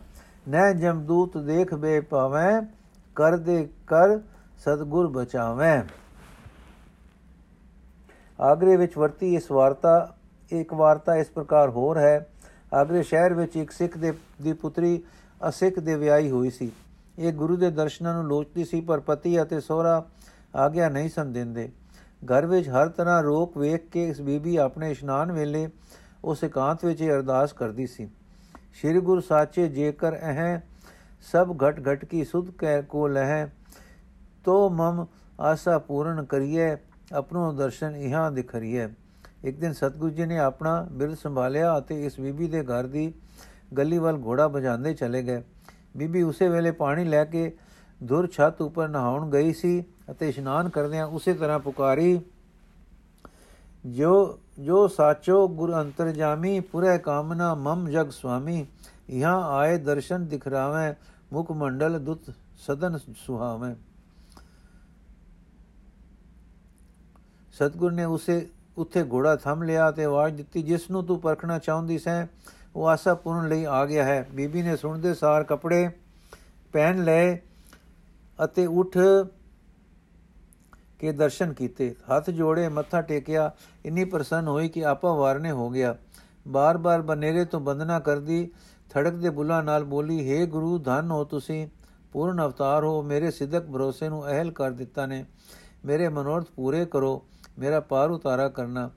ਨੈ 0.48 0.74
ਜਮਦੂਤ 0.74 1.38
ਦੇਖ 1.38 1.74
ਬੇ 1.74 2.00
ਪਾਵੇਂ 2.00 2.62
ਕਰ 3.16 3.36
ਦੇ 3.38 3.68
ਕਰ 3.88 4.20
ਸਤਗੁਰ 4.58 5.08
ਬਚਾਵੇਂ। 5.08 5.82
ਆਗਰੇ 8.42 8.76
ਵਿੱਚ 8.76 8.98
ਵਰਤੀ 8.98 9.36
ਇਸ 9.36 9.52
ਵਾਰਤਾ, 9.52 10.14
ਇੱਕ 10.52 10.74
ਵਾਰਤਾ 10.74 11.16
ਇਸ 11.16 11.30
ਪ੍ਰਕਾਰ 11.30 11.70
ਹੋਰ 11.70 11.98
ਹੈ, 11.98 12.30
ਆਗਰੇ 12.74 13.04
ਸ਼ਹਿਰ 13.04 13.34
ਵਿੱਚ 13.34 13.56
ਇੱਕ 13.56 13.72
ਸਿੱਖ 13.72 13.98
ਦੇ, 13.98 14.14
ਦੀ 14.42 14.54
ਪੁੱਤਰੀ 14.54 15.04
ਅਸਿੱਖ 15.50 15.80
ਦੇ 15.80 15.96
ਵਿਆਹੀ 15.96 16.30
ਹੋਈ 16.32 16.50
ਸੀ। 16.50 16.72
ਇਹ 17.20 17.34
ਗੁਰੂ 17.34 17.56
ਦੇ 17.56 17.72
ਦਰਸ਼ਨਾਂ 17.72 18.14
ਨੂੰ 18.14 18.24
ਲੋਚਦੀ 18.26 18.64
ਸੀ, 18.64 18.82
ਪਰ 18.82 19.00
ਪਤੀ 19.00 19.42
ਅਤੇ 19.42 19.60
ਸਹੁਰਾ 19.60 20.06
ਆਗਿਆ 20.56 20.90
ਨਹੀਂ 20.90 21.10
ਸਨ 21.10 21.34
ਦਿੰਦੇ। 21.34 21.70
ਘਰ 22.26 22.46
ਵਿੱਚ 22.46 22.70
ਹਰ 22.70 22.90
ਤਰ੍ਹਾਂ 22.90 23.24
ਰੋਕ 23.24 23.58
ਵੇਖ 23.58 23.90
ਕੇ 23.90 24.08
ਇਸ 24.10 24.22
ਬੀਬੀ 24.22 24.56
ਆਪਣੇ 24.56 24.92
ਇਸ਼ਨਾਨ 24.92 25.32
ਵੇਲੇ 25.32 25.70
ਉਸ 26.24 26.44
ਇਕਾਂਤ 26.44 26.86
ਵਿੱਚ 26.86 27.02
ਇਹ 27.02 27.12
ਅਰਦਾਸ 27.12 27.54
ਕਰਦੀ 27.54 27.88
ਸੀ। 27.88 28.10
ਸ੍ਰੀ 28.74 29.00
ਗੁਰੂ 29.00 29.22
ਸਾਚੇ 29.22 29.68
ਜੇਕਰ 29.68 30.14
ਇਹ 30.14 30.60
ਸਭ 31.32 31.56
ਘਟ 31.64 31.80
ਘਟ 31.90 32.06
ਕੀ 32.06 32.24
ਸੁਧ 32.26 32.50
ਕਹਿ 32.52 32.82
ਕੋ 32.82 33.08
ਲਹਿ 33.08 33.48
ਤੋ 34.44 34.70
ਮਮ 34.70 35.06
ਆਸਾ 35.40 35.78
ਪੂਰਨ 35.78 36.24
ਕਰੀਏ 36.26 36.76
ਆਪਣੋ 37.14 37.52
ਦਰਸ਼ਨ 37.54 37.96
ਇਹਾਂ 37.96 38.32
ਦਿਖਰੀਏ 38.32 38.88
ਇੱਕ 39.44 39.60
ਦਿਨ 39.60 39.74
ਸਤਗੁਰੂ 39.74 40.10
ਜੀ 40.10 40.26
ਨੇ 40.26 40.38
ਆਪਣਾ 40.40 40.88
ਬਿਰਧ 40.92 41.16
ਸੰਭਾਲਿਆ 41.16 41.78
ਅਤੇ 41.78 42.06
ਇਸ 42.06 42.20
ਬੀਬੀ 42.20 42.48
ਦੇ 42.48 42.64
ਘਰ 42.64 42.88
ਦੀ 42.88 43.14
ਗਲੀ 43.78 43.98
ਵੱਲ 43.98 44.22
ਘੋੜਾ 44.26 44.48
ਭਜਾਉਂਦੇ 44.48 44.94
ਚਲੇ 44.94 45.24
ਗਏ। 45.24 45.44
ਬੀਬੀ 45.98 46.22
ਉਸੇ 46.22 46.50
ਵੇਲੇ 46.50 46.72
ਪਾਣੀ 46.72 47.04
ਲੈ 47.04 47.26
ਕੇ 47.26 47.52
ਦੁਰ 48.04 48.28
ਛੱਤ 48.28 48.62
ਉੱਪਰ 48.62 48.88
ਨਹਾਉਣ 48.88 49.30
ਗਈ 49.30 49.54
ਸੀ 49.54 49.84
ਅਤੇ 50.12 50.30
ਇਸ਼ਨਾਨ 50.30 50.70
ਕਰਦਿਆਂ 50.70 51.06
ਉਸੇ 51.08 51.34
ਤਰ੍ਹਾਂ 51.34 51.60
ਪੁਕਾਰੀ, 51.60 52.20
ਜੋ 53.86 54.40
ਜੋ 54.60 54.88
ਸਾਚੋ 54.88 55.48
ਗੁਰ 55.48 55.82
ਅੰਤਰਜਾਮੀ, 55.82 56.60
ਪੁਰੇ 56.60 56.98
ਕਾਮਨਾ 56.98 57.56
ਮਮ 57.56 57.90
ਜਗ 57.90 58.10
ਸੁਆਮੀ, 58.10 58.66
ਇਹਾਂ 59.10 59.44
ਆਏ 59.44 59.78
ਦਰਸ਼ਨ 59.78 60.26
ਦਿਖਰਾਵੇਂ, 60.26 60.94
ਮੁਖ 61.34 61.52
ਮੰਡਲ 61.52 62.00
ਦੁਤ 62.00 62.20
ਸਦਨ 62.58 62.98
ਸੁਹਾਵੇਂ। 63.18 63.76
ਸਤਗੁਰ 67.54 67.92
ਨੇ 67.92 68.06
ਉਸੇ, 68.06 68.50
ਉੱਥੇ 68.78 69.04
ਘੋੜਾ 69.04 69.36
ਥੰਮ 69.36 69.64
ਲਿਆ 69.64 69.92
ਤੇ 69.92 70.06
ਆਵਾਜ਼ 70.06 70.36
ਦਿੱਤੀ, 70.36 70.62
ਜਿਸ 70.62 70.92
ਨੂੰ 70.92 71.04
ਤੂੰ 71.04 71.20
ਪਰਖਣਾ 71.20 71.60
ਚਾਹੁੰਦੀ 71.60 71.98
ਸੈਂ, 71.98 72.28
ਉਹ 72.76 72.88
ਆਸਾ 72.88 73.14
ਪੂਰਨ 73.14 73.48
ਲਈ 73.48 73.66
ਆ 73.66 73.86
ਗਿਆ 73.86 74.04
ਹੈ। 74.04 74.28
ਬੀਬੀ 74.34 74.62
ਨੇ 74.62 74.76
ਸੁਣਦੇ 74.78 75.14
ਸਾਰ 75.14 75.44
ਕੱਪੜੇ 75.44 75.90
ਪਹਿਨ 76.74 77.04
ਲਏ 77.04 77.38
ਅਤੇ 78.44 78.66
ਉੱਠ 78.66 78.98
ਕੇ 81.00 81.12
ਦਰਸ਼ਨ 81.12 81.54
ਕੀਤੇ। 81.54 81.90
ਹੱਥ 81.90 82.30
ਜੋੜੇ, 82.30 82.70
ਮੱਥਾ 82.70 83.02
ਟੇਕਿਆ, 83.02 83.52
ਇੰਨੀ 83.86 84.06
ਪ੍ਰਸੰਨ 84.06 84.48
ਹੋਈ 84.48 84.70
ਕਿ 84.70 84.86
ਆਪਾ 84.86 85.14
ਵਾਰਨੇ 85.14 85.52
ਹੋ 85.52 85.70
ਗਿਆ। 85.70 85.98
ਬਾਰ-ਬਾਰ 86.48 87.02
ਬਨੇਰੇ 87.02 87.46
ਤੋਂ 87.46 87.60
ਬੰਦਨਾ 87.60 88.00
ਕਰਦੀ, 88.00 88.52
ਥੜਕ 88.90 89.14
ਦੇ 89.14 89.30
ਬੁੱਲਾਂ 89.30 89.64
ਨਾਲ 89.64 89.84
ਬੋਲੀ 89.84 90.42
हे 90.42 90.48
ਗੁਰੂ, 90.48 90.78
ਧੰਨ 90.78 91.12
ਹੋ 91.12 91.24
ਤੁਸੀਂ। 91.24 91.68
ਪੂਰਨ 92.12 92.46
ਅਵਤਾਰ 92.46 92.84
ਹੋ। 92.84 93.02
ਮੇਰੇ 93.02 93.32
ਸਿੱਧਕ 93.32 93.66
ਭਰੋਸੇ 93.66 94.10
ਨੂੰ 94.10 94.28
ਅਹਿਲ 94.28 94.52
ਕਰ 94.52 94.72
ਦਿੱਤਾ 94.72 95.06
ਨੇ। 95.06 95.26
ਮੇਰੇ 95.86 96.10
ਮਨੋਰਥ 96.10 96.46
ਪੂਰੇ 96.56 96.86
ਕਰੋ। 96.86 97.28
ਮੇਰਾ 97.60 97.80
ਪਾਰ 97.80 98.12
ਉਤਾਰਾ 98.12 98.50
ਕਰਨਾ। 98.50 98.92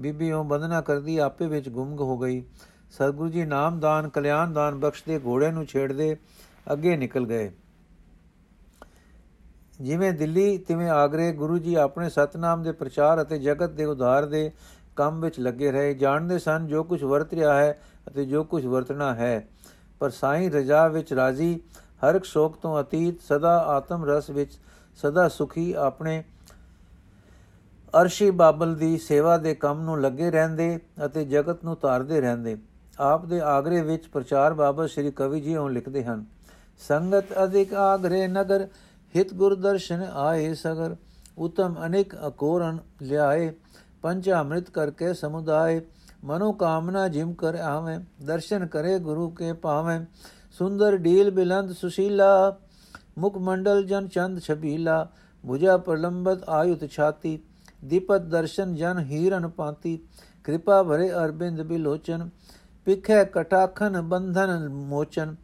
ਬੀਬੀ 0.00 0.32
ਉਹ 0.32 0.44
ਬੰਦਨਾ 0.44 0.80
ਕਰਦੀ, 0.80 1.18
ਆਪੇ 1.18 1.46
ਵਿੱਚ 1.46 1.68
ਗੁੰਮ 1.68 1.94
ਹੋ 1.94 2.18
ਗਈ। 2.18 2.44
ਸਤਿਗੁਰੂ 2.90 3.28
ਜੀ 3.28 3.44
ਨਾਮਦਾਨ 3.44 4.08
ਕਲਿਆਣਦਾਨ 4.08 4.74
ਬਖਸ਼ਦੇ 4.74 5.20
ਘੋੜੇ 5.26 5.50
ਨੂੰ 5.50 5.66
ਛੇੜਦੇ 5.66 6.16
ਅੱਗੇ 6.72 6.96
ਨਿਕਲ 6.96 7.26
ਗਏ। 7.26 7.52
ਜਿਵੇਂ 9.80 10.12
ਦਿੱਲੀ, 10.12 10.56
ਤਿਵੇਂ 10.58 10.88
ਆਗਰੇ, 10.90 11.32
ਗੁਰੂ 11.32 11.58
ਜੀ 11.58 11.74
ਆਪਣੇ 11.74 12.08
ਸਤਨਾਮ 12.08 12.62
ਦੇ 12.62 12.72
ਪ੍ਰਚਾਰ 12.72 13.22
ਅਤੇ 13.22 13.38
ਜਗਤ 13.38 13.70
ਦੇ 13.70 13.84
ਉਧਾਰ 13.84 14.26
ਦੇ 14.26 14.50
ਕੰਮ 14.96 15.20
ਵਿੱਚ 15.20 15.40
ਲੱਗੇ 15.40 15.72
ਰਹੇ। 15.72 15.94
ਜਾਣਦੇ 15.94 16.38
ਸਨ 16.38 16.66
ਜੋ 16.66 16.82
ਕੁਝ 16.84 17.02
ਵਰਤ 17.04 17.34
ਰਿਹਾ 17.34 17.54
ਹੈ 17.54 17.78
ਅਤੇ 18.08 18.24
ਜੋ 18.24 18.44
ਕੁਝ 18.44 18.64
ਵਰਤਣਾ 18.66 19.14
ਹੈ। 19.14 19.46
ਪਰ 20.00 20.10
ਸਾਈਂ 20.10 20.50
ਰਜਾ 20.50 20.86
ਵਿੱਚ 20.88 21.12
ਰਾਜ਼ੀ, 21.12 21.58
ਹਰ 22.04 22.14
ਇੱਕ 22.14 22.24
ਸ਼ੋਕ 22.24 22.56
ਤੋਂ 22.56 22.80
ਅਤੀਤ, 22.80 23.20
ਸਦਾ 23.22 23.56
ਆਤਮ 23.68 24.04
ਰਸ 24.04 24.30
ਵਿੱਚ, 24.30 24.58
ਸਦਾ 24.98 25.28
ਸੁਖੀ 25.28 25.72
ਆਪਣੇ 25.72 26.22
ਅਰਸ਼ੀ 27.94 28.30
ਬਾਬਲ 28.30 28.74
ਦੀ 28.74 28.96
ਸੇਵਾ 28.98 29.36
ਦੇ 29.36 29.54
ਕੰਮ 29.54 29.82
ਨੂੰ 29.82 30.00
ਲੱਗੇ 30.00 30.30
ਰਹਿੰਦੇ 30.30 30.78
ਅਤੇ 31.04 31.24
ਜਗਤ 31.24 31.64
ਨੂੰ 31.64 31.76
ਤਾਰਦੇ 31.76 32.20
ਰਹਿੰਦੇ। 32.20 32.56
ਆਪ 33.00 33.24
ਦੇ 33.26 33.40
ਆਗਰੇ 33.40 33.80
ਵਿੱਚ 33.82 34.06
ਪ੍ਰਚਾਰ 34.06 34.54
ਬਾਬਤ 34.54 34.90
ਸ੍ਰੀ 34.90 35.10
ਕਵੀ 35.10 35.40
ਜੀ 35.40 35.56
ਉਹ 35.56 35.68
ਲਿਖਦੇ 35.70 36.04
ਹਨ, 36.04 36.24
ਸੰਗਤ 36.80 37.32
ਅਧਿਕ 37.44 37.74
ਆਗਰੇ 37.74 38.26
ਨਗਰ 38.28 38.66
ਹਿਤ 39.16 39.34
ਗੁਰ 39.34 39.54
ਦਰਸ਼ਨ 39.54 40.06
ਆਏ 40.14 40.54
ਸਗਰ, 40.54 40.96
ਉਤਮ 41.38 41.74
ਅਨੇਕ 41.86 42.14
ਅਕੋਰਨ 42.28 42.78
ਲਿਆਏ, 43.02 43.52
ਪੰਜ 44.02 44.30
ਅੰਮ੍ਰਿਤ 44.30 44.70
ਕਰਕੇ 44.70 45.12
ਸਮੁਦਾਇ 45.14 45.80
ਮਨੋ 46.24 46.52
ਕਾਮਨਾ 46.52 47.08
ਜਿਮ 47.08 47.32
ਕਰ 47.32 47.54
ਆਵੇਂ, 47.54 47.98
ਦਰਸ਼ਨ 48.24 48.66
ਕਰੇ 48.66 48.98
ਗੁਰੂ 48.98 49.28
ਕੇ 49.30 49.52
ਪਾਵੇਂ 49.52 50.00
ਸੁੰਦਰ 50.58 50.96
ਢੀਲ 50.96 51.30
ਬਿਲੰਦ 51.30 51.72
ਸੁਸ਼ੀਲਾ, 51.72 52.56
ਮੁਖ 53.18 53.36
ਮੰਡਲ 53.38 53.84
ਜਨ 53.86 54.08
ਚੰਦ 54.08 54.40
ਛਬੀਲਾ 54.40 55.06
ਭੁਜਾ 55.44 55.76
ਪ੍ਰਲੰਬਤ 55.76 56.48
ਆਯੁਤ 56.48 56.84
ਛਾਤੀ, 56.90 57.38
ਦੀਪਤ 57.84 58.20
ਦਰਸ਼ਨ 58.20 58.74
ਜਨ 58.74 58.98
ਹੀਰਨ 58.98 59.48
ਪਾਤੀ, 59.48 59.98
ਕਿਰਪਾ 60.44 60.82
ਭਰੇ 60.82 61.10
ਅਰਬਿੰਦ 61.12 61.62
ਬਿਲੋਚਨ, 61.62 62.28
ਪਿਖੇ 62.86 63.24
ਕਟਾਖਨ 63.24 64.00
ਬੰਧਨ 64.00 64.68
ਮੋਚਨ, 64.68 65.34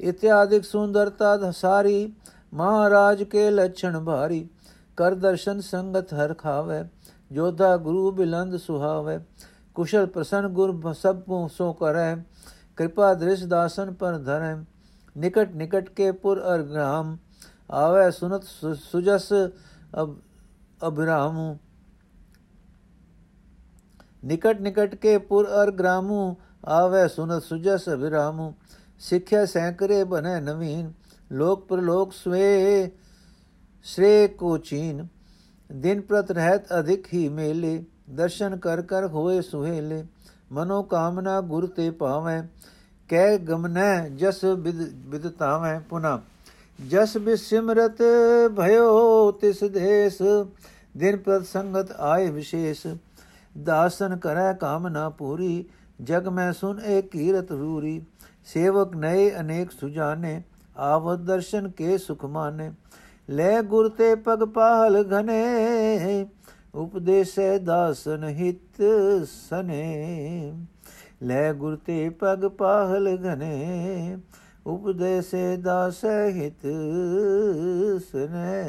ਇਤਿਆਦਿਕ 0.00 0.64
ਸੁੰਦਰਤਾ 0.64 1.50
ਸਾਰੀ 1.50 2.12
ਮਹਾਰਾਜ 2.54 3.22
ਕੇ 3.22 3.50
ਲਛਣ 3.50 4.04
ਭਾਰੀ, 4.04 4.48
ਕਰ 4.96 5.14
ਦਰਸ਼ਨ 5.14 5.60
ਸੰਗਤ 5.60 6.14
ਹਰ 6.14 6.34
ਖਾਵੇ, 6.34 6.84
ਜੋਧਾ 7.32 7.76
ਗੁਰੂ 7.76 8.10
ਬਿਲੰਦ 8.10 8.56
ਸੁਹਾਵੇ, 8.56 9.20
ਕੁਸ਼ਲ 9.74 10.06
ਪ੍ਰਸੰਨ 10.06 10.48
ਗੁਰ 10.48 10.92
ਸਭ 10.92 11.22
ਸੋ 11.48 11.72
ਕਰੈ, 11.72 12.16
ਕਿਰਪਾ 12.76 13.14
ਦ੍ਰਿਸ਼ 13.14 13.44
ਦਾਸਨ 13.44 13.94
ਪਰ 13.94 14.18
ਧਰੈ, 14.18 14.56
ਨਿਕਟ 15.16 15.50
ਨਿਕਟ 15.50 15.88
ਕੇ 15.88 16.12
ਪੁਰ 16.12 16.40
ਅਰ 16.40 16.62
ਗ੍ਰਾਮ, 16.62 17.18
ਆਵੇ 17.70 18.10
ਸੁਨਤ 18.10 18.44
ਸੁ- 18.44 18.74
ਸੁਜਸ 18.74 19.32
ਅਬ 20.02 20.16
ਅਭਰਾਮੂ। 20.88 21.58
ਨਿਕਟ 24.24 24.60
ਨਿਕਟ 24.60 24.94
ਕੇ 24.94 25.18
ਪੁਰ 25.18 25.46
ਅਰ 25.46 25.70
ਗ੍ਰਾਮੂ, 25.70 26.36
ਆਵੇ 26.66 27.08
ਸੁਨਤ 27.08 27.42
ਸੁਜਸ 27.42 27.88
ਅਭਿਰਾਮੂ, 27.88 28.54
ਸਿੱਖਿਆ 28.98 29.46
ਸੈਂਕਰੇ 29.46 30.04
ਬਨੈ 30.04 30.40
ਨਵੀਨ 30.40 30.92
ਲੋਕ 31.30 31.66
ਪ੍ਰਲੋਕ 31.66 32.12
ਸਵੇ, 32.12 32.90
ਸ੍ਰੇ 33.84 34.26
ਕੋ 34.28 34.56
ਚੀਨ, 34.58 35.06
ਦਿਨ 35.70 36.00
ਪ੍ਰਤ 36.00 36.30
ਰਹਿਤ 36.30 36.72
ਅਧਿਕ 36.78 37.06
ਹੀ 37.14 37.28
ਮੇਲੇ, 37.28 37.84
ਦਰਸ਼ਨ 38.10 38.56
ਕਰ 38.56 38.82
ਕਰ 38.82 39.06
ਹੋਏ 39.06 39.40
ਸੁਹੇਲੇ, 39.40 40.04
ਮਨੋ 40.52 40.82
ਕਾਮਨਾ 40.82 41.40
ਗੁਰ 41.40 41.66
ਤੇ 41.66 41.90
ਪਾਵੈ 41.90 42.42
ਕਹਿ 43.08 43.38
ਗਮਨੈ 43.38 44.08
ਜਸ 44.08 44.44
ਬਿਦ, 44.44 44.82
ਬਿਦਤਾਵੈ 45.06 45.78
ਪੁਨਾ। 45.90 46.20
ਜਸ 46.78 47.16
ਬਿ 47.16 47.36
ਸਿਮਰਤ 47.36 48.02
ਭਇਓ 48.56 49.30
ਤਿਸ 49.32 49.62
ਦੇਸ, 49.64 50.18
ਦਿਨ 50.96 51.16
ਪ੍ਰਤ 51.16 51.46
ਸੰਗਤ 51.46 51.92
ਆਏ 51.92 52.30
ਵਿਸ਼ੇਸ਼। 52.30 52.86
ਦਾਸਨ 53.54 54.16
ਕਰੈ 54.16 54.52
ਕਾਮਨਾ 54.52 55.08
ਪੂਰੀ, 55.08 55.64
ਜਗ 56.02 56.28
ਮੈਂ 56.28 56.52
ਸੁਨ 56.52 56.80
ਏ 56.80 57.00
ਕੀਰਤ 57.02 57.52
ਰੂਰੀ, 57.52 58.00
ਸੇਵਕ 58.46 58.96
ਨਏ 58.96 59.30
ਅਨੇਕ 59.40 59.70
ਸੁਜਾਨੇ 59.70 60.42
ਆਵਤ 60.76 61.18
ਦਰਸ਼ਨ 61.18 61.68
ਕੇ 61.68 61.98
ਸੁਖ 61.98 62.24
ਮਾਨੇ। 62.24 62.72
ਲੈ 63.30 63.62
ਗੁਰ 63.62 63.88
ਤੇ 63.88 64.14
ਪਗ 64.14 64.44
ਪਾਹਲ 64.44 65.04
ਘਨੇ, 65.12 66.26
ਉਪਦੇਸੈ 66.74 67.58
ਦਾਸਨ 67.58 68.24
ਹਿਤ 68.24 68.82
ਸਨੇ। 69.26 70.52
ਲੈ 71.22 71.52
ਗੁਰ 71.52 71.76
ਤੇ 71.76 72.08
ਪਗ 72.10 72.46
ਪਾਹਲ 72.48 73.08
ਘਨੇ, 73.16 74.18
ਉਪਦੇਸੈ 74.66 75.56
ਦਾਸੈ 75.56 76.30
ਹਿਤ 76.30 76.66
ਸਨੇ। 78.12 78.62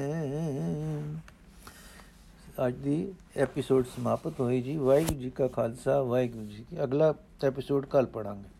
ਅੱਜ 2.68 2.76
ਦੀ 2.76 3.14
ਐਪੀਸੋਡ 3.38 3.86
ਸਮਾਪਤ 3.86 4.40
ਹੋਈ 4.40 4.62
ਜੀ। 4.62 4.78
ਵਾਹਿਗੁਰੂ 4.78 5.20
ਜੀ 5.20 5.30
ਕਾ 5.30 5.48
ਖਾਲਸਾ, 5.48 6.02
ਵਾਹਿਗੁਰੂ 6.02 6.46
ਜੀ 6.46 6.66
ਕੀ 6.70 6.84
ਅਗਲਾ 6.84 7.14
ਐਪੀਸੋਡ 7.44 7.86
ਕੱਲ 7.86 8.06
ਪੜਾਂਗੇ 8.06 8.57